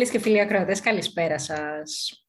Φίλες 0.00 0.14
και 0.14 0.24
φίλοι 0.24 0.40
ακροατές, 0.40 0.80
καλησπέρα 0.80 1.38
σας. 1.38 2.24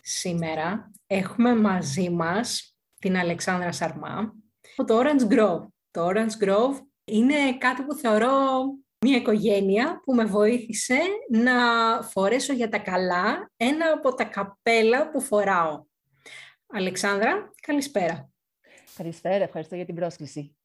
Σήμερα 0.00 0.90
έχουμε 1.06 1.56
μαζί 1.56 2.10
μας 2.10 2.76
την 2.98 3.16
Αλεξάνδρα 3.16 3.72
Σαρμά 3.72 4.34
από 4.76 4.84
το 4.84 5.00
Orange 5.00 5.32
Grove. 5.32 5.66
Το 5.90 6.06
Orange 6.08 6.44
Grove 6.44 6.80
είναι 7.04 7.56
κάτι 7.58 7.82
που 7.82 7.94
θεωρώ 7.94 8.64
μια 9.00 9.16
οικογένεια 9.16 10.00
που 10.04 10.14
με 10.14 10.24
βοήθησε 10.24 10.98
να 11.30 11.52
φορέσω 12.02 12.52
για 12.52 12.68
τα 12.68 12.78
καλά 12.78 13.50
ένα 13.56 13.92
από 13.92 14.14
τα 14.14 14.24
καπέλα 14.24 15.10
που 15.10 15.20
φοράω. 15.20 15.84
Αλεξάνδρα, 16.66 17.52
καλησπέρα. 17.62 18.30
Καλησπέρα, 18.96 19.44
ευχαριστώ 19.44 19.74
για 19.74 19.84
την 19.84 19.94
πρόσκληση. 19.94 20.56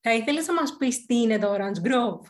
Θα 0.00 0.14
ήθελες 0.14 0.46
να 0.46 0.54
μας 0.54 0.76
πεις 0.76 1.06
τι 1.06 1.16
είναι 1.16 1.38
το 1.38 1.54
Orange 1.54 1.88
Grove; 1.88 2.26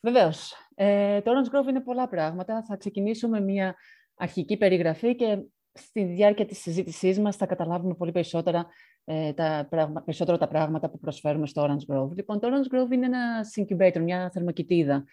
Βεβαίως. 0.00 0.61
Ε, 0.74 1.20
το 1.20 1.30
Orange 1.32 1.56
Grove 1.56 1.68
είναι 1.68 1.80
πολλά 1.80 2.08
πράγματα. 2.08 2.62
Θα 2.62 2.76
ξεκινήσουμε 2.76 3.40
μια 3.40 3.74
αρχική 4.14 4.56
περιγραφή 4.56 5.14
και 5.14 5.38
στη 5.72 6.04
διάρκεια 6.04 6.44
της 6.44 6.58
συζήτησής 6.58 7.18
μας 7.18 7.36
θα 7.36 7.46
καταλάβουμε 7.46 7.94
πολύ 7.94 8.12
περισσότερα 8.12 8.66
ε, 9.04 9.32
τα, 9.32 9.68
περισσότερο 10.04 10.38
τα 10.38 10.48
πράγματα 10.48 10.90
που 10.90 10.98
προσφέρουμε 10.98 11.46
στο 11.46 11.62
Orange 11.62 11.94
Grove. 11.94 12.10
Λοιπόν, 12.14 12.40
το 12.40 12.48
Orange 12.48 12.76
Grove 12.76 12.90
είναι 12.92 13.06
ένα 13.06 13.40
incubator, 13.56 14.00
μια 14.00 14.30
θερμοκοιτίδα. 14.32 15.04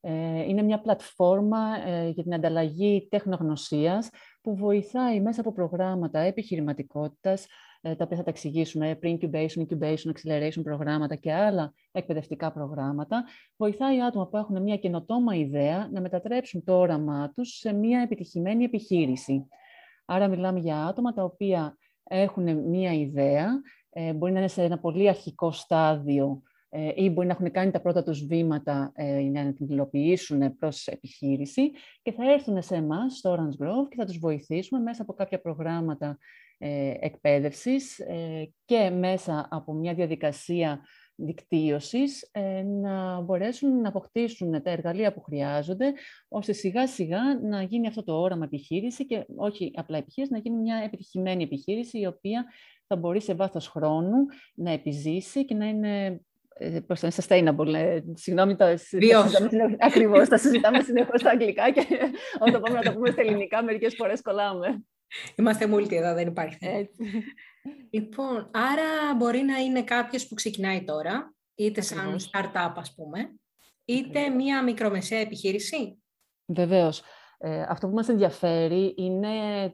Ε, 0.00 0.42
είναι 0.42 0.62
μια 0.62 0.80
πλατφόρμα 0.80 1.86
ε, 1.86 2.08
για 2.08 2.22
την 2.22 2.34
ανταλλαγή 2.34 3.06
τεχνογνωσίας 3.10 4.10
που 4.40 4.56
βοηθάει 4.56 5.20
μέσα 5.20 5.40
από 5.40 5.52
προγράμματα 5.52 6.18
επιχειρηματικότητας, 6.18 7.46
ε, 7.80 7.94
τα 7.94 8.04
οποία 8.04 8.16
θα 8.16 8.22
τα 8.22 8.30
εξηγήσουμε, 8.30 8.98
pre-incubation, 9.02 9.66
incubation, 9.68 10.12
acceleration 10.12 10.62
προγράμματα 10.62 11.14
και 11.14 11.32
άλλα 11.32 11.72
εκπαιδευτικά 11.92 12.52
προγράμματα, 12.52 13.24
βοηθάει 13.56 14.02
άτομα 14.02 14.28
που 14.28 14.36
έχουν 14.36 14.62
μια 14.62 14.76
καινοτόμα 14.76 15.34
ιδέα 15.34 15.88
να 15.92 16.00
μετατρέψουν 16.00 16.64
το 16.64 16.78
όραμά 16.78 17.32
τους 17.34 17.48
σε 17.48 17.72
μια 17.72 18.00
επιτυχημένη 18.00 18.64
επιχείρηση. 18.64 19.48
Άρα 20.04 20.28
μιλάμε 20.28 20.58
για 20.58 20.86
άτομα 20.86 21.12
τα 21.12 21.24
οποία 21.24 21.76
έχουν 22.04 22.68
μια 22.68 22.92
ιδέα, 22.92 23.48
ε, 23.90 24.12
μπορεί 24.12 24.32
να 24.32 24.38
είναι 24.38 24.48
σε 24.48 24.62
ένα 24.62 24.78
πολύ 24.78 25.08
αρχικό 25.08 25.52
στάδιο 25.52 26.42
ε, 26.42 26.47
ή 26.94 27.10
μπορεί 27.10 27.26
να 27.26 27.32
έχουν 27.32 27.50
κάνει 27.50 27.70
τα 27.70 27.80
πρώτα 27.80 28.02
τους 28.02 28.26
βήματα 28.26 28.92
για 29.30 29.44
να 29.44 29.52
την 29.52 29.66
υλοποιήσουν 29.68 30.56
προς 30.56 30.86
επιχείρηση 30.86 31.70
και 32.02 32.12
θα 32.12 32.32
έρθουν 32.32 32.62
σε 32.62 32.74
εμάς 32.74 33.16
στο 33.16 33.34
Orange 33.34 33.64
Grove 33.64 33.88
και 33.88 33.96
θα 33.96 34.04
τους 34.04 34.18
βοηθήσουμε 34.18 34.80
μέσα 34.80 35.02
από 35.02 35.12
κάποια 35.12 35.40
προγράμματα 35.40 36.18
ε, 36.60 36.94
εκπαίδευσης 37.00 37.98
ε, 37.98 38.52
και 38.64 38.90
μέσα 38.90 39.48
από 39.50 39.72
μια 39.72 39.94
διαδικασία 39.94 40.80
δικτύωσης 41.14 42.28
ε, 42.32 42.62
να 42.62 43.20
μπορέσουν 43.20 43.80
να 43.80 43.88
αποκτήσουν 43.88 44.62
τα 44.62 44.70
εργαλεία 44.70 45.12
που 45.12 45.22
χρειάζονται 45.22 45.92
ώστε 46.28 46.52
σιγά 46.52 46.86
σιγά 46.86 47.20
να 47.42 47.62
γίνει 47.62 47.86
αυτό 47.86 48.04
το 48.04 48.20
όραμα 48.20 48.44
επιχείρηση 48.44 49.06
και 49.06 49.26
όχι 49.36 49.70
απλά 49.74 49.98
επιχείρηση, 49.98 50.32
να 50.32 50.38
γίνει 50.38 50.56
μια 50.56 50.76
επιτυχημένη 50.76 51.42
επιχείρηση 51.42 51.98
η 51.98 52.06
οποία 52.06 52.46
θα 52.86 52.96
μπορεί 52.96 53.20
σε 53.20 53.34
βάθος 53.34 53.68
χρόνου 53.68 54.26
να 54.54 54.70
επιζήσει 54.70 55.44
και 55.44 55.54
να 55.54 55.66
είναι 55.68 56.20
πώς 56.86 57.02
είναι 57.02 57.12
sustainable, 57.14 58.00
συγγνώμη, 58.14 58.56
το 58.56 58.64
συζητάμε, 58.76 59.76
ακριβώς, 59.78 60.28
τα 60.28 60.38
συζητάμε 60.38 60.80
συνεχώς 60.80 61.20
στα 61.20 61.30
αγγλικά 61.30 61.70
και 61.70 61.86
όταν 62.46 62.60
πάμε 62.60 62.74
να 62.74 62.82
το 62.82 62.92
πούμε 62.92 63.10
στα 63.10 63.20
ελληνικά 63.20 63.62
μερικές 63.62 63.94
φορές 63.94 64.22
κολλάμε. 64.22 64.82
Είμαστε 65.36 65.68
multi 65.74 65.92
εδώ, 65.92 66.14
δεν 66.14 66.26
υπάρχει 66.26 66.58
Λοιπόν, 67.90 68.50
άρα 68.52 69.14
μπορεί 69.16 69.40
να 69.40 69.56
είναι 69.58 69.82
κάποιος 69.82 70.26
που 70.26 70.34
ξεκινάει 70.34 70.84
τώρα, 70.84 71.34
είτε 71.54 71.80
σαν 71.80 72.16
startup 72.32 72.72
ας 72.74 72.94
πούμε, 72.94 73.32
είτε 73.84 74.28
μία 74.28 74.62
μικρομεσαία 74.62 75.18
επιχείρηση. 75.18 76.02
Βεβαίως. 76.46 77.02
Ε, 77.38 77.62
αυτό 77.68 77.88
που 77.88 77.94
μας 77.94 78.08
ενδιαφέρει 78.08 78.94
είναι 78.96 79.28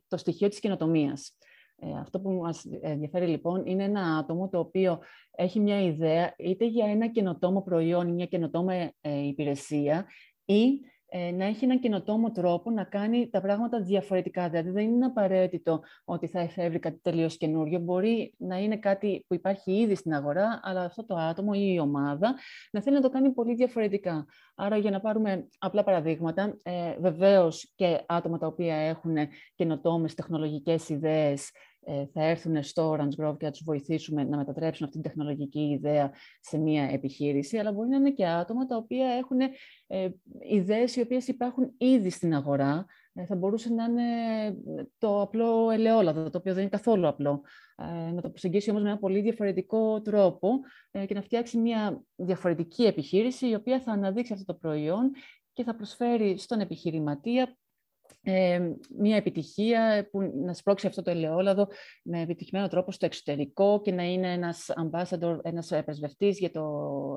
το 0.08 0.16
στοιχείο 0.16 0.48
της 0.48 0.60
καινοτομίας. 0.60 1.36
Ε, 1.84 1.98
αυτό 1.98 2.20
που 2.20 2.30
μας 2.30 2.64
ενδιαφέρει 2.80 3.26
λοιπόν 3.26 3.66
είναι 3.66 3.84
ένα 3.84 4.16
άτομο 4.16 4.48
το 4.48 4.58
οποίο 4.58 4.98
έχει 5.30 5.60
μια 5.60 5.82
ιδέα 5.82 6.34
είτε 6.38 6.66
για 6.66 6.86
ένα 6.86 7.08
καινοτόμο 7.08 7.62
προϊόν 7.62 8.08
ή 8.08 8.12
μια 8.12 8.26
καινοτόμο 8.26 8.70
ε, 9.00 9.26
υπηρεσία 9.26 10.06
ή 10.44 10.80
ε, 11.16 11.30
να 11.30 11.44
έχει 11.44 11.64
έναν 11.64 11.80
καινοτόμο 11.80 12.30
τρόπο 12.30 12.70
να 12.70 12.84
κάνει 12.84 13.28
τα 13.30 13.40
πράγματα 13.40 13.80
διαφορετικά. 13.82 14.48
Δηλαδή, 14.48 14.70
δεν 14.70 14.84
είναι 14.84 15.04
απαραίτητο 15.04 15.80
ότι 16.04 16.26
θα 16.26 16.40
εφεύρει 16.40 16.78
κάτι 16.78 16.98
τελείως 17.02 17.36
καινούριο. 17.36 17.78
Μπορεί 17.78 18.34
να 18.38 18.58
είναι 18.58 18.76
κάτι 18.76 19.24
που 19.28 19.34
υπάρχει 19.34 19.72
ήδη 19.72 19.94
στην 19.94 20.14
αγορά, 20.14 20.60
αλλά 20.62 20.80
αυτό 20.80 21.04
το 21.04 21.14
άτομο 21.14 21.50
ή 21.54 21.72
η 21.74 21.78
ομάδα 21.78 22.34
να 22.70 22.82
θέλει 22.82 22.96
να 22.96 23.02
το 23.02 23.10
κάνει 23.10 23.30
πολύ 23.30 23.54
διαφορετικά. 23.54 24.26
Άρα, 24.54 24.76
για 24.76 24.90
να 24.90 25.00
πάρουμε 25.00 25.48
απλά 25.58 25.84
παραδείγματα, 25.84 26.56
ε, 26.62 26.96
βεβαίως 27.00 27.72
και 27.74 28.00
άτομα 28.06 28.38
τα 28.38 28.46
οποία 28.46 28.76
έχουν 28.76 29.16
καινοτόμες 29.54 30.14
τεχνολογικές 30.14 30.88
ιδέες 30.88 31.50
ε, 31.50 31.73
θα 32.12 32.24
έρθουν 32.24 32.62
στο 32.62 32.92
Orange 32.92 33.24
Grove 33.24 33.36
και 33.38 33.44
θα 33.44 33.50
τους 33.50 33.62
βοηθήσουμε 33.64 34.24
να 34.24 34.36
μετατρέψουν 34.36 34.86
αυτή 34.86 35.00
την 35.00 35.10
τεχνολογική 35.10 35.60
ιδέα 35.60 36.12
σε 36.40 36.58
μια 36.58 36.82
επιχείρηση, 36.84 37.58
αλλά 37.58 37.72
μπορεί 37.72 37.88
να 37.88 37.96
είναι 37.96 38.10
και 38.10 38.26
άτομα 38.26 38.66
τα 38.66 38.76
οποία 38.76 39.06
έχουν 39.06 39.40
ε, 39.86 40.08
ιδέες 40.50 40.96
οι 40.96 41.00
οποίες 41.00 41.28
υπάρχουν 41.28 41.74
ήδη 41.78 42.10
στην 42.10 42.34
αγορά. 42.34 42.86
Ε, 43.14 43.24
θα 43.24 43.36
μπορούσε 43.36 43.72
να 43.72 43.84
είναι 43.84 44.02
το 44.98 45.20
απλό 45.20 45.70
ελαιόλαδο, 45.70 46.30
το 46.30 46.38
οποίο 46.38 46.52
δεν 46.52 46.60
είναι 46.60 46.70
καθόλου 46.70 47.06
απλό. 47.06 47.42
Ε, 47.76 48.10
να 48.12 48.20
το 48.20 48.28
προσεγγίσει 48.28 48.70
όμως 48.70 48.82
με 48.82 48.88
ένα 48.88 48.98
πολύ 48.98 49.20
διαφορετικό 49.20 50.00
τρόπο 50.00 50.60
ε, 50.90 51.06
και 51.06 51.14
να 51.14 51.22
φτιάξει 51.22 51.58
μια 51.58 52.04
διαφορετική 52.16 52.84
επιχείρηση 52.84 53.48
η 53.48 53.54
οποία 53.54 53.80
θα 53.80 53.92
αναδείξει 53.92 54.32
αυτό 54.32 54.44
το 54.44 54.54
προϊόν 54.54 55.10
και 55.52 55.64
θα 55.64 55.74
προσφέρει 55.74 56.38
στον 56.38 56.60
επιχειρηματία 56.60 57.56
ε, 58.26 58.60
μια 58.98 59.16
επιτυχία 59.16 60.08
που 60.10 60.32
να 60.44 60.54
σπρώξει 60.54 60.86
αυτό 60.86 61.02
το 61.02 61.10
ελαιόλαδο 61.10 61.68
με 62.02 62.20
επιτυχημένο 62.20 62.68
τρόπο 62.68 62.92
στο 62.92 63.06
εξωτερικό 63.06 63.80
και 63.80 63.92
να 63.92 64.02
είναι 64.02 64.32
ένας 64.32 64.70
ambassador, 64.76 65.38
ένας 65.42 65.72
πρεσβευτής 65.84 66.38
για 66.38 66.50
το 66.50 66.64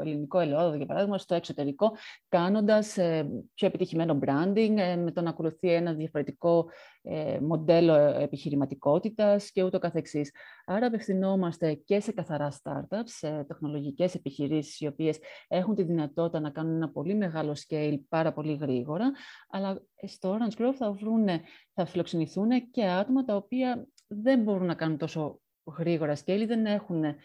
ελληνικό 0.01 0.40
ελαιόλαδο, 0.40 0.75
για 0.75 0.85
παράδειγμα, 0.85 1.18
στο 1.18 1.35
εξωτερικό, 1.35 1.91
κάνοντας 2.29 2.97
ε, 2.97 3.29
πιο 3.53 3.68
επιτυχημένο 3.68 4.19
branding, 4.25 4.73
ε, 4.78 4.95
με 4.95 5.12
το 5.12 5.22
να 5.22 5.29
ακολουθεί 5.29 5.72
ένα 5.72 5.94
διαφορετικό 5.94 6.69
ε, 6.96 6.96
μοντέλο 7.41 7.94
επιχειρηματικότητας 7.95 9.51
και 9.51 9.63
ούτω 9.63 9.79
καθεξής. 9.79 10.31
Άρα 10.66 10.88
απευθυνόμαστε 10.88 11.73
και 11.73 12.00
σε 12.00 12.12
καθαρά 12.12 12.51
startups, 12.63 13.03
σε 13.03 13.44
τεχνολογικές 13.44 14.16
επιχειρήσεις 14.16 14.79
οι 14.79 14.88
οποίες 14.88 15.19
έχουν 15.47 15.75
τη 15.75 15.84
δυνατότητα 15.84 16.40
να 16.40 16.50
κάνουν 16.50 16.75
ένα 16.75 16.90
πολύ 16.90 17.16
μεγάλο 17.16 17.57
scale 17.68 18.00
πάρα 18.09 18.34
πολύ 18.34 18.56
γρήγορα, 18.56 19.12
αλλά 19.50 19.81
στο 20.07 20.38
Orange 20.38 20.62
Grove 20.62 20.73
θα, 20.78 20.91
βρούνε, 20.91 21.41
θα 21.73 21.85
φιλοξενηθούν 21.85 22.72
και 22.72 22.85
άτομα 22.85 23.24
τα 23.24 23.35
οποία 23.35 23.88
δεν 24.07 24.41
μπορούν 24.41 24.66
να 24.66 24.75
κάνουν 24.75 24.97
τόσο 24.97 25.39
γρήγορα 25.78 26.16
scale, 26.16 26.44
δεν 26.47 26.66
έχουν 26.66 27.03
ε, 27.03 27.16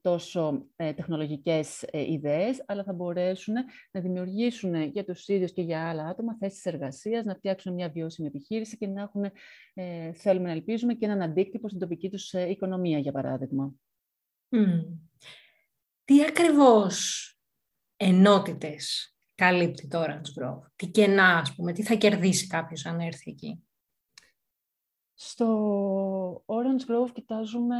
τόσο 0.00 0.66
ε, 0.76 0.92
τεχνολογικές 0.92 1.82
ε, 1.82 2.12
ιδέες, 2.12 2.64
αλλά 2.66 2.84
θα 2.84 2.92
μπορέσουν 2.92 3.54
να 3.90 4.00
δημιουργήσουν 4.00 4.82
για 4.82 5.04
τους 5.04 5.28
ίδιους 5.28 5.52
και 5.52 5.62
για 5.62 5.88
άλλα 5.88 6.06
άτομα 6.06 6.36
θέσεις 6.36 6.64
εργασίας, 6.64 7.24
να 7.24 7.34
φτιάξουν 7.34 7.74
μια 7.74 7.88
βιώσιμη 7.88 8.28
επιχείρηση 8.28 8.76
και 8.76 8.86
να 8.86 9.02
έχουν, 9.02 9.24
θέλουμε 10.14 10.46
να 10.46 10.52
ελπίζουμε, 10.52 10.94
και 10.94 11.04
έναν 11.04 11.22
αντίκτυπο 11.22 11.68
στην 11.68 11.80
τοπική 11.80 12.10
τους 12.10 12.32
οικονομία, 12.32 12.98
για 12.98 13.12
παράδειγμα. 13.12 13.74
Τι 16.04 16.24
ακριβώς 16.24 17.28
ενότητες 17.96 19.16
καλύπτει 19.34 19.88
το 19.88 20.02
Orange 20.02 20.42
Grove, 20.42 20.62
τι 20.76 20.86
κενά, 20.86 21.38
ας 21.38 21.54
πούμε, 21.54 21.72
τι 21.72 21.82
θα 21.82 21.94
κερδίσει 21.94 22.46
κάποιος 22.46 22.86
αν 22.86 23.00
έρθει 23.00 23.30
εκεί; 23.30 23.64
Στο 25.14 26.44
Orange 26.46 26.90
Grove 26.90 27.10
κοιτάζουμε 27.12 27.76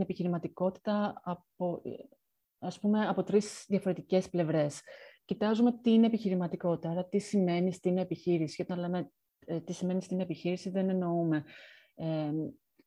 την 0.00 0.08
επιχειρηματικότητα 0.08 1.20
από, 1.24 1.82
ας 2.58 2.78
πούμε, 2.78 3.08
από 3.08 3.22
τρεις 3.22 3.64
διαφορετικές 3.68 4.28
πλευρές. 4.28 4.80
Κοιτάζουμε 5.24 5.72
τι 5.82 5.92
είναι 5.92 6.06
επιχειρηματικότητα, 6.06 6.90
άρα 6.90 7.04
τι 7.04 7.18
σημαίνει 7.18 7.72
στην 7.72 7.98
επιχείρηση. 7.98 8.56
Και 8.56 8.62
όταν 8.62 8.78
λέμε 8.78 9.12
ε, 9.46 9.60
τι 9.60 9.72
σημαίνει 9.72 10.02
στην 10.02 10.20
επιχείρηση, 10.20 10.70
δεν 10.70 10.88
εννοούμε 10.88 11.44
ε, 11.94 12.32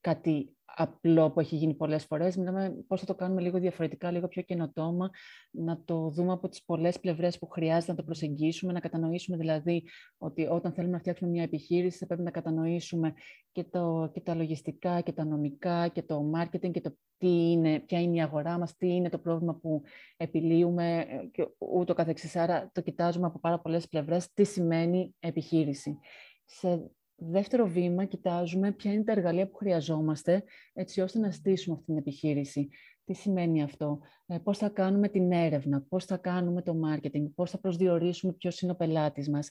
κάτι 0.04 0.56
απλό 0.76 1.32
που 1.32 1.40
έχει 1.40 1.56
γίνει 1.56 1.74
πολλές 1.74 2.06
φορές. 2.06 2.36
Μιλάμε 2.38 2.84
πώς 2.88 3.00
θα 3.00 3.06
το 3.06 3.16
κάνουμε 3.16 3.42
λίγο 3.42 3.60
διαφορετικά, 3.60 4.12
λίγο 4.12 4.28
πιο 4.28 4.42
καινοτόμα, 4.42 5.10
να 5.52 5.84
το 5.84 6.10
δούμε 6.10 6.32
από 6.32 6.50
τις 6.50 6.64
πολλές 6.64 7.00
πλευρές 7.00 7.40
που 7.40 7.48
χρειάζεται 7.48 7.92
να 7.92 7.98
το 7.98 8.04
προσεγγίσουμε, 8.04 8.74
να 8.74 8.80
κατανοήσουμε 8.80 9.38
δηλαδή 9.38 9.84
ότι 10.18 10.48
όταν 10.48 10.74
θέλουμε 10.74 10.94
να 10.94 11.00
φτιάξουμε 11.00 11.30
μια 11.30 11.44
επιχείρηση 11.44 11.98
θα 11.98 12.06
πρέπει 12.06 12.22
να 12.22 12.32
κατανοήσουμε 12.32 13.14
και, 13.52 13.64
το, 13.64 14.10
και 14.14 14.22
τα 14.22 14.36
λογιστικά 14.36 15.02
και 15.02 15.12
τα 15.12 15.26
νομικά 15.26 15.88
και 15.88 16.02
το 16.04 16.32
marketing 16.36 16.72
και 16.72 16.82
το 16.82 16.96
τι 17.18 17.52
είναι, 17.52 17.80
ποια 17.80 18.02
είναι 18.02 18.16
η 18.16 18.22
αγορά 18.22 18.58
μας, 18.58 18.78
τι 18.78 18.88
είναι 18.88 19.10
το 19.10 19.20
πρόβλημα 19.20 19.56
που 19.56 19.82
επιλύουμε 20.18 21.00
ε, 21.00 21.26
και 21.32 21.48
ούτω 21.58 21.94
καθεξής. 21.94 22.36
Άρα 22.36 22.70
το 22.74 22.82
κοιτάζουμε 22.82 23.26
από 23.26 23.40
πάρα 23.40 23.60
πολλές 23.60 23.88
πλευρές 23.88 24.34
τι 24.34 24.44
σημαίνει 24.44 25.16
επιχείρηση. 25.20 25.98
Σε 26.46 26.92
δεύτερο 27.30 27.68
βήμα, 27.68 28.06
κοιτάζουμε 28.06 28.72
ποια 28.72 28.94
είναι 28.94 29.04
τα 29.04 29.12
εργαλεία 29.12 29.48
που 29.48 29.56
χρειαζόμαστε 29.58 30.44
έτσι 30.74 31.02
ώστε 31.02 31.20
να 31.20 31.32
στήσουμε 31.32 31.76
αυτή 31.76 31.86
την 31.86 31.98
επιχείρηση. 31.98 32.70
Τι 33.06 33.14
σημαίνει 33.14 33.64
αυτό, 33.64 34.00
ε, 34.26 34.38
πώς 34.38 34.58
θα 34.58 34.70
κάνουμε 34.70 35.10
την 35.10 35.32
έρευνα, 35.32 35.82
πώς 35.90 36.06
θα 36.06 36.18
κάνουμε 36.18 36.62
το 36.62 36.74
marketing, 36.86 37.32
πώς 37.36 37.52
θα 37.52 37.60
προσδιορίσουμε 37.60 38.34
ποιος 38.34 38.62
είναι 38.62 38.72
ο 38.72 38.76
πελάτης 38.76 39.30
μας. 39.30 39.50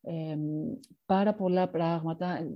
Ε, 0.00 0.36
πάρα 1.06 1.34
πολλά 1.34 1.70
πράγματα. 1.70 2.48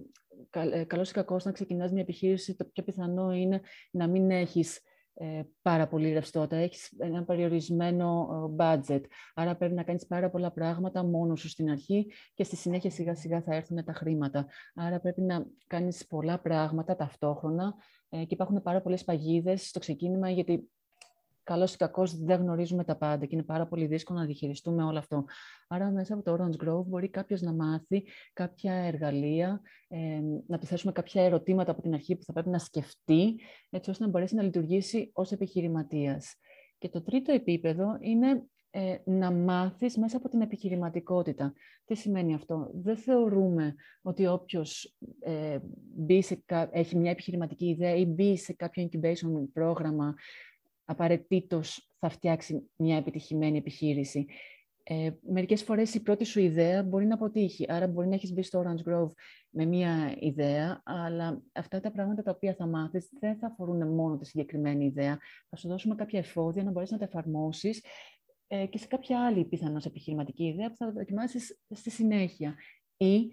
Ε, 0.50 0.84
καλώς 0.84 1.10
ή 1.10 1.12
κακώς 1.12 1.44
να 1.44 1.52
ξεκινάς 1.52 1.92
μια 1.92 2.02
επιχείρηση, 2.02 2.56
το 2.56 2.64
πιο 2.64 2.82
πιθανό 2.82 3.32
είναι 3.32 3.60
να 3.90 4.06
μην 4.06 4.30
έχεις 4.30 4.76
ε, 4.76 4.80
πάρα 5.62 5.86
πολύ 5.88 6.12
ρευστότητα, 6.12 6.56
έχεις 6.56 6.92
ένα 6.98 7.24
περιορισμένο 7.24 8.28
ε, 8.58 8.64
budget. 8.64 9.00
Άρα 9.34 9.56
πρέπει 9.56 9.74
να 9.74 9.82
κάνεις 9.82 10.06
πάρα 10.06 10.30
πολλά 10.30 10.50
πράγματα 10.50 11.04
μόνο 11.04 11.36
σου 11.36 11.48
στην 11.48 11.70
αρχή 11.70 12.12
και 12.34 12.44
στη 12.44 12.56
συνέχεια 12.56 12.90
σιγά 12.90 13.14
σιγά 13.14 13.42
θα 13.42 13.54
έρθουν 13.54 13.84
τα 13.84 13.92
χρήματα. 13.92 14.46
Άρα 14.74 15.00
πρέπει 15.00 15.20
να 15.20 15.46
κάνεις 15.66 16.06
πολλά 16.06 16.40
πράγματα 16.40 16.96
ταυτόχρονα 16.96 17.74
ε, 18.08 18.18
και 18.18 18.34
υπάρχουν 18.34 18.62
πάρα 18.62 18.82
πολλές 18.82 19.04
παγίδες 19.04 19.68
στο 19.68 19.78
ξεκίνημα 19.78 20.30
γιατί 20.30 20.70
καλώς 21.46 21.74
ή 21.74 21.76
κακώς 21.76 22.16
δεν 22.16 22.40
γνωρίζουμε 22.40 22.84
τα 22.84 22.96
πάντα 22.96 23.26
και 23.26 23.34
είναι 23.34 23.44
πάρα 23.44 23.66
πολύ 23.66 23.86
δύσκολο 23.86 24.18
να 24.18 24.24
διαχειριστούμε 24.24 24.84
όλο 24.84 24.98
αυτό. 24.98 25.24
Άρα 25.68 25.90
μέσα 25.90 26.14
από 26.14 26.22
το 26.22 26.36
Orange 26.38 26.64
Grove 26.64 26.84
μπορεί 26.86 27.08
κάποιος 27.08 27.40
να 27.40 27.52
μάθει 27.52 28.04
κάποια 28.32 28.74
εργαλεία, 28.74 29.60
ε, 29.88 30.20
να 30.46 30.58
του 30.58 30.66
θέσουμε 30.66 30.92
κάποια 30.92 31.22
ερωτήματα 31.22 31.70
από 31.70 31.82
την 31.82 31.94
αρχή 31.94 32.16
που 32.16 32.24
θα 32.24 32.32
πρέπει 32.32 32.48
να 32.48 32.58
σκεφτεί, 32.58 33.40
έτσι 33.70 33.90
ώστε 33.90 34.04
να 34.04 34.10
μπορέσει 34.10 34.34
να 34.34 34.42
λειτουργήσει 34.42 35.10
ως 35.12 35.32
επιχειρηματίας. 35.32 36.34
Και 36.78 36.88
το 36.88 37.02
τρίτο 37.02 37.32
επίπεδο 37.32 37.96
είναι 38.00 38.46
ε, 38.70 38.96
να 39.04 39.30
μάθεις 39.30 39.96
μέσα 39.96 40.16
από 40.16 40.28
την 40.28 40.40
επιχειρηματικότητα. 40.40 41.52
Τι 41.84 41.94
σημαίνει 41.94 42.34
αυτό; 42.34 42.70
Δεν 42.74 42.96
θεωρούμε 42.96 43.74
ότι 44.02 44.26
όποιος 44.26 44.96
ε, 45.20 45.58
μπει 45.96 46.22
σε, 46.22 46.44
έχει 46.70 46.96
μια 46.96 47.10
επιχειρηματική 47.10 47.66
ιδέα 47.66 47.94
ή 47.94 48.04
μπει 48.04 48.36
σε 48.36 48.52
κάποιο 48.52 48.88
incubation 48.88 49.48
πρόγραμμα 49.52 50.14
απαραίτητος 50.86 51.90
θα 51.98 52.08
φτιάξει 52.08 52.70
μια 52.76 52.96
επιτυχημένη 52.96 53.58
επιχείρηση. 53.58 54.26
Ε, 54.88 55.10
μερικές 55.28 55.62
φορές 55.62 55.94
η 55.94 56.02
πρώτη 56.02 56.24
σου 56.24 56.40
ιδέα 56.40 56.82
μπορεί 56.82 57.06
να 57.06 57.14
αποτύχει. 57.14 57.64
Άρα 57.68 57.86
μπορεί 57.86 58.08
να 58.08 58.14
έχεις 58.14 58.32
μπει 58.32 58.42
στο 58.42 58.64
Orange 58.64 58.90
Grove 58.90 59.10
με 59.50 59.64
μια 59.64 60.16
ιδέα, 60.18 60.82
αλλά 60.84 61.42
αυτά 61.52 61.80
τα 61.80 61.90
πράγματα 61.90 62.22
τα 62.22 62.30
οποία 62.30 62.54
θα 62.54 62.66
μάθεις 62.66 63.08
δεν 63.20 63.36
θα 63.36 63.46
αφορούν 63.46 63.88
μόνο 63.94 64.16
τη 64.16 64.26
συγκεκριμένη 64.26 64.84
ιδέα. 64.84 65.18
Θα 65.48 65.56
σου 65.56 65.68
δώσουμε 65.68 65.94
κάποια 65.94 66.18
εφόδια 66.18 66.62
να 66.62 66.70
μπορείς 66.70 66.90
να 66.90 66.98
τα 66.98 67.04
εφαρμόσεις 67.04 67.84
ε, 68.46 68.66
και 68.66 68.78
σε 68.78 68.86
κάποια 68.86 69.26
άλλη 69.26 69.44
πιθανώς 69.44 69.84
επιχειρηματική 69.84 70.44
ιδέα 70.44 70.68
που 70.68 70.76
θα 70.76 70.92
δοκιμάσεις 70.92 71.60
στη 71.70 71.90
συνέχεια. 71.90 72.54
Ή 72.96 73.30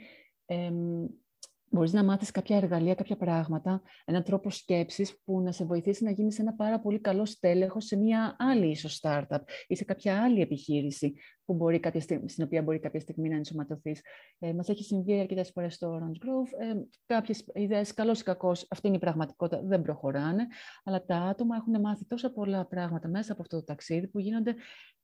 μπορείς 1.74 1.94
να 1.94 2.04
μάθεις 2.04 2.31
κάποια 2.31 2.58
εργαλεία, 2.58 2.96
κάποια 2.96 3.18
πράγματα, 3.18 3.81
έναν 4.06 4.24
τρόπο 4.24 4.50
σκέψης 4.50 5.22
που 5.24 5.42
να 5.42 5.52
σε 5.52 5.66
βοηθήσει 5.66 6.04
να 6.04 6.12
γίνεις 6.12 6.40
ένα 6.40 6.54
πάρα 6.54 6.80
πολύ 6.80 7.00
καλό 7.00 7.25
στέλεχος 7.25 7.86
σε 7.86 7.96
μια 7.96 8.36
άλλη 8.40 8.70
ίσως 8.70 9.00
startup 9.04 9.40
ή 9.68 9.75
σε 9.75 9.84
κάποια 9.84 10.24
άλλη 10.24 10.42
επιχείρηση 10.42 11.14
που 11.46 11.54
μπορεί 11.54 11.80
κάποια 11.80 12.02
στιγμή, 12.02 12.30
στην 12.30 12.44
οποία 12.44 12.62
μπορεί 12.62 12.80
κάποια 12.80 13.00
στιγμή 13.00 13.30
να 13.30 13.36
ενσωματωθείς. 13.36 14.02
Ε, 14.40 14.54
μας 14.54 14.70
έχει 14.70 14.84
συμβεί 14.84 15.20
αρκετές 15.20 15.50
φορές 15.50 15.74
στο 15.74 16.00
Orange 16.00 16.25
Grove. 16.25 16.70
Ε, 16.70 16.74
κάποιες 17.06 17.46
ιδέες, 17.54 17.94
καλώς 17.94 18.19
ή 18.19 18.24
κακώς, 18.24 18.68
αυτή 18.69 18.88
είναι 18.88 18.96
η 18.96 19.00
πραγματικότητα, 19.00 19.62
δεν 19.64 19.81
προχωράνε, 19.81 20.48
αλλά 20.84 21.06
τα 21.06 21.18
άτομα 21.18 21.56
έχουν 21.56 21.81
μάθει 21.81 22.06
τόσα 22.06 22.31
πολλά 22.31 22.68
πράγματα 22.68 23.08
μέσα 23.08 23.31
από 23.31 23.42
αυτό 23.42 23.58
το 23.58 23.64
ταξίδι 23.64 24.08
που 24.08 24.19
γίνονται 24.19 24.56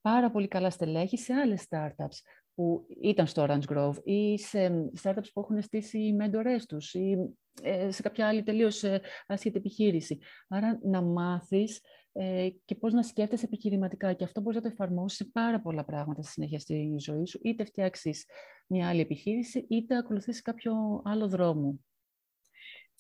πάρα 0.01 0.31
πολύ 0.31 0.47
καλά 0.47 0.69
στελέχη 0.69 1.17
σε 1.17 1.33
άλλες 1.33 1.65
startups 1.69 2.17
που 2.59 2.87
ήταν 3.01 3.27
στο 3.27 3.45
Orange 3.47 3.73
Grove 3.73 4.03
ή 4.03 4.37
σε 4.39 4.89
startups 5.01 5.31
που 5.33 5.39
έχουν 5.39 5.61
στήσει 5.61 5.99
οι 5.99 6.13
μέντορές 6.13 6.65
τους 6.65 6.93
ή 6.93 7.17
ε, 7.61 7.91
σε 7.91 8.01
κάποια 8.01 8.27
άλλη 8.27 8.43
τελείως 8.43 8.83
ε, 8.83 9.01
άσχετη 9.27 9.57
επιχείρηση. 9.57 10.19
Άρα 10.47 10.79
να 10.83 11.01
μάθεις 11.01 11.81
ε, 12.11 12.49
και 12.65 12.75
πώς 12.75 12.93
να 12.93 13.03
σκέφτεσαι 13.03 13.45
επιχειρηματικά 13.45 14.13
και 14.13 14.23
αυτό 14.23 14.41
μπορείς 14.41 14.55
να 14.55 14.63
το 14.63 14.69
εφαρμόσεις 14.71 15.17
σε 15.17 15.25
πάρα 15.25 15.61
πολλά 15.61 15.85
πράγματα 15.85 16.21
στη 16.21 16.31
συνέχεια 16.31 16.59
στη 16.59 16.95
ζωή 16.99 17.25
σου, 17.25 17.39
είτε 17.43 17.65
φτιάξεις 17.65 18.25
μια 18.67 18.87
άλλη 18.87 19.01
επιχείρηση, 19.01 19.65
είτε 19.69 19.97
ακολουθήσεις 19.97 20.41
κάποιο 20.41 21.01
άλλο 21.05 21.27
δρόμο. 21.27 21.79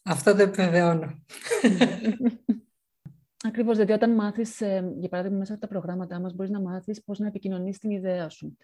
Αυτό 0.03 0.33
δεν 0.33 0.47
επιβεβαιώνω. 0.47 1.07
Ακριβώς, 3.47 3.73
δηλαδή 3.73 3.91
όταν 3.91 4.13
μάθεις, 4.13 4.57
για 4.99 5.09
παράδειγμα, 5.09 5.37
μέσα 5.37 5.51
από 5.51 5.61
τα 5.61 5.67
προγράμματά 5.67 6.19
μας, 6.19 6.33
μπορείς 6.33 6.51
να 6.51 6.61
μάθεις 6.61 7.03
πώς 7.03 7.19
να 7.19 7.27
επικοινωνείς 7.27 7.77
την 7.77 7.89
ιδέα 7.89 8.29
σου 8.29 8.57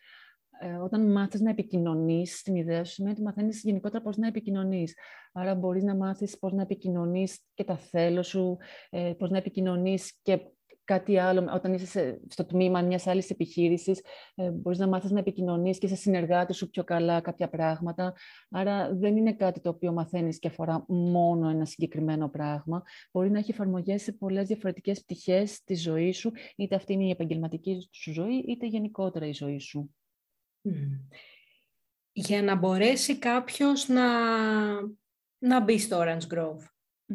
ε, 0.59 0.75
όταν 0.75 1.11
μάθεις 1.11 1.41
να 1.41 1.49
επικοινωνείς 1.49 2.41
την 2.41 2.55
ιδέα 2.55 2.83
σου, 2.83 2.93
σημαίνει 2.93 3.13
ότι 3.13 3.23
μαθαίνεις 3.23 3.61
γενικότερα 3.63 4.03
πώς 4.03 4.17
να 4.17 4.27
επικοινωνείς. 4.27 4.93
Άρα 5.33 5.55
μπορείς 5.55 5.83
να 5.83 5.95
μάθεις 5.95 6.39
πώς 6.39 6.53
να 6.53 6.61
επικοινωνείς 6.61 7.39
και 7.53 7.63
τα 7.63 7.77
θέλω 7.77 8.23
σου, 8.23 8.57
ε, 8.89 9.13
πώς 9.17 9.29
να 9.29 9.37
επικοινωνείς 9.37 10.19
και 10.21 10.39
κάτι 10.85 11.17
άλλο, 11.17 11.51
όταν 11.53 11.73
είσαι 11.73 12.21
στο 12.27 12.45
τμήμα 12.45 12.81
μιας 12.81 13.07
άλλης 13.07 13.29
επιχείρησης, 13.29 14.01
ε, 14.35 14.49
μπορείς 14.49 14.79
να 14.79 14.87
μάθεις 14.87 15.11
να 15.11 15.19
επικοινωνείς 15.19 15.77
και 15.77 15.87
σε 15.87 15.95
συνεργάτε 15.95 16.53
σου 16.53 16.69
πιο 16.69 16.83
καλά 16.83 17.21
κάποια 17.21 17.49
πράγματα. 17.49 18.13
Άρα 18.49 18.95
δεν 18.95 19.17
είναι 19.17 19.33
κάτι 19.33 19.59
το 19.61 19.69
οποίο 19.69 19.91
μαθαίνεις 19.93 20.39
και 20.39 20.47
αφορά 20.47 20.85
μόνο 20.87 21.49
ένα 21.49 21.65
συγκεκριμένο 21.65 22.29
πράγμα. 22.29 22.83
Μπορεί 23.11 23.31
να 23.31 23.39
έχει 23.39 23.51
εφαρμογέ 23.51 23.97
σε 23.97 24.11
πολλές 24.11 24.47
διαφορετικές 24.47 25.01
πτυχές 25.01 25.63
της 25.63 25.81
ζωής 25.81 26.17
σου, 26.17 26.31
είτε 26.55 26.75
αυτή 26.75 26.93
είναι 26.93 27.05
η 27.05 27.09
επαγγελματική 27.09 27.87
σου 27.91 28.13
ζωή, 28.13 28.43
είτε 28.47 28.67
γενικότερα 28.67 29.25
η 29.25 29.33
ζωή 29.33 29.59
σου. 29.59 29.95
Για 32.11 32.41
να 32.41 32.55
μπορέσει 32.55 33.19
κάποιος 33.19 33.87
να, 33.87 34.07
να 35.37 35.61
μπει 35.63 35.79
στο 35.79 35.99
Orange 35.99 36.33
Grove. 36.33 36.61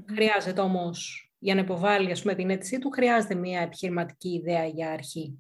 Χρειάζεται 0.06 0.60
όμως, 0.60 1.32
για 1.38 1.54
να 1.54 1.60
υποβάλει 1.60 2.10
ας 2.10 2.22
πούμε, 2.22 2.34
την 2.34 2.50
αίτησή 2.50 2.78
του, 2.78 2.90
χρειάζεται 2.90 3.34
μια 3.34 3.60
επιχειρηματική 3.60 4.28
ιδέα 4.28 4.66
για 4.66 4.90
αρχή. 4.90 5.38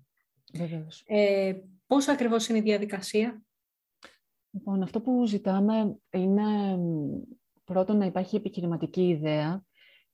Βεβαίως. 0.54 1.02
Ε, 1.06 1.54
πώς 1.86 2.08
ακριβώς 2.08 2.48
είναι 2.48 2.58
η 2.58 2.62
διαδικασία; 2.62 3.42
Λοιπόν, 4.50 4.82
αυτό 4.82 5.00
που 5.00 5.26
ζητάμε 5.26 5.98
είναι 6.10 6.78
πρώτον 7.64 7.96
να 7.96 8.04
υπάρχει 8.04 8.36
επιχειρηματική 8.36 9.08
ιδέα 9.08 9.64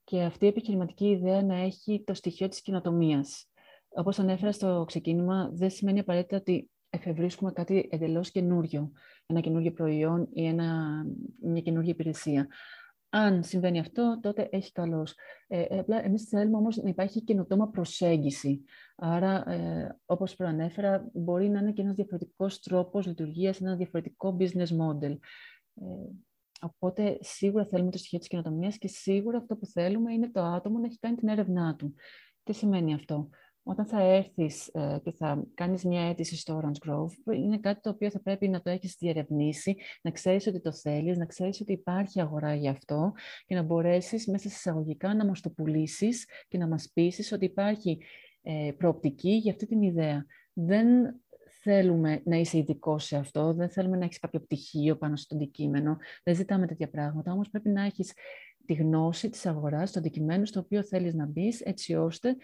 και 0.05 0.23
αυτή 0.23 0.45
η 0.45 0.49
επιχειρηματική 0.49 1.07
ιδέα 1.07 1.43
να 1.43 1.57
έχει 1.57 2.03
το 2.07 2.15
στοιχείο 2.15 2.49
της 2.49 2.61
κοινοτομίας. 2.61 3.51
Όπως 3.89 4.19
ανέφερα 4.19 4.53
στο 4.53 4.85
ξεκίνημα, 4.87 5.51
δεν 5.53 5.71
σημαίνει 5.71 5.99
απαραίτητα 5.99 6.37
ότι 6.37 6.71
εφευρίσκουμε 6.91 7.53
κάτι 7.53 7.89
εντελώς 7.91 8.31
καινούριο, 8.31 8.93
ένα 9.27 9.41
καινούριο 9.41 9.73
προϊόν 9.73 10.29
ή 10.33 10.47
ένα, 10.47 11.03
μια 11.43 11.61
καινούργια 11.61 11.93
υπηρεσία. 11.93 12.49
Αν 13.09 13.43
συμβαίνει 13.43 13.79
αυτό, 13.79 14.19
τότε 14.23 14.49
έχει 14.51 14.73
καλώς. 14.73 15.15
Ε, 15.47 15.61
ε, 15.61 15.79
απλά 15.79 16.05
εμείς 16.05 16.23
θέλουμε 16.23 16.57
όμως 16.57 16.77
να 16.77 16.89
υπάρχει 16.89 17.23
καινοτόμα 17.23 17.69
προσέγγιση. 17.69 18.65
Άρα, 18.97 19.51
ε, 19.51 19.99
όπως 20.05 20.37
προανέφερα, 20.37 21.11
μπορεί 21.13 21.49
να 21.49 21.59
είναι 21.59 21.73
και 21.73 21.83
ένας 21.83 21.95
διαφορετικός 21.95 22.61
τρόπος 22.61 23.07
λειτουργίας, 23.07 23.61
ένα 23.61 23.77
διαφορετικό 23.77 24.37
business 24.41 24.69
model. 24.69 25.19
Ε, 25.75 25.85
οπότε, 26.61 27.19
σίγουρα 27.21 27.67
θέλουμε 27.67 27.91
το 27.91 27.99
στοιχείο 27.99 28.19
της 28.19 28.29
καινοτομίας 28.29 28.79
και 28.79 28.89
σίγουρα 28.89 29.39
αυτό 29.39 29.57
που 29.57 29.67
θέλουμε 29.67 30.13
είναι 30.13 30.31
το 30.31 30.43
άτομο 30.43 30.79
να 30.79 30.87
έχει 30.87 30.99
κάνει 30.99 31.17
την 31.17 31.29
έρευνά 31.29 31.77
του. 31.77 31.95
Τι 32.43 32.53
σημαίνει 32.53 32.95
αυτό; 32.95 33.29
Όταν 33.69 33.87
θα 33.87 34.01
έρθεις 34.01 34.69
ε, 34.69 34.99
και 35.03 35.13
θα 35.13 35.45
κάνεις 35.55 35.85
μια 35.85 36.09
αίτηση 36.09 36.37
στο 36.37 36.61
Orange 36.63 36.89
Grove, 36.89 37.35
είναι 37.35 37.59
κάτι 37.59 37.81
το 37.81 37.91
οποίο 37.91 38.11
θα 38.11 38.21
πρέπει 38.21 38.49
να 38.49 38.63
το 38.63 38.71
έχεις 38.71 38.97
διερευνήσει, 38.99 39.77
να 40.03 40.11
ξέρεις 40.11 40.47
ότι 40.47 40.61
το 40.61 40.73
θέλεις, 40.73 41.19
να 41.19 41.27
ξέρεις 41.27 41.61
ότι 41.61 41.73
υπάρχει 41.73 42.21
αγορά 42.21 42.55
για 42.55 42.71
αυτό 42.71 43.13
και 43.47 43.55
να 43.55 43.63
μπορέσεις 43.63 44.27
μέσα 44.27 44.49
σε 44.49 44.55
εισαγωγικά 44.55 45.15
να 45.15 45.27
μας 45.27 45.41
το 45.41 45.51
πουλήσεις 45.51 46.29
και 46.49 46.59
να 46.59 46.69
μας 46.69 46.91
πείσεις 46.95 47.33
ότι 47.33 47.45
υπάρχει 47.45 47.99
ε, 48.43 48.71
προοπτική 48.77 49.31
για 49.31 49.53
αυτή 49.53 49.67
την 49.67 49.83
ιδέα. 49.83 50.27
Δεν 50.53 50.87
θέλουμε 51.63 52.21
να 52.25 52.37
είσαι 52.37 52.59
ειδικό 52.59 52.99
σε 52.99 53.17
αυτό, 53.17 53.55
δεν 53.55 53.69
θέλουμε 53.69 53.97
να 53.97 54.05
έχεις 54.05 54.19
κάποιο 54.19 54.41
πτυχίο 54.41 54.97
πάνω 54.97 55.17
στο 55.17 55.35
αντικείμενο, 55.35 55.97
δεν 56.23 56.35
ζητάμε 56.35 56.67
τέτοια 56.67 56.89
πράγματα, 56.89 57.33
όμως 57.33 57.51
πρέπει 57.51 57.69
να 57.69 57.85
έχεις 57.85 58.13
τη 58.67 58.75
γνώση 58.75 59.31
της 59.31 59.47
αγοράς, 59.47 59.93
το 59.93 59.99
αντικειμένο 59.99 60.45
στο 60.45 60.61
οποίο 60.61 60.83
θέλεις 60.85 61.15
να 61.15 61.27
μπεις, 61.27 61.61
έτσι 61.61 61.95
ώστε 61.95 62.37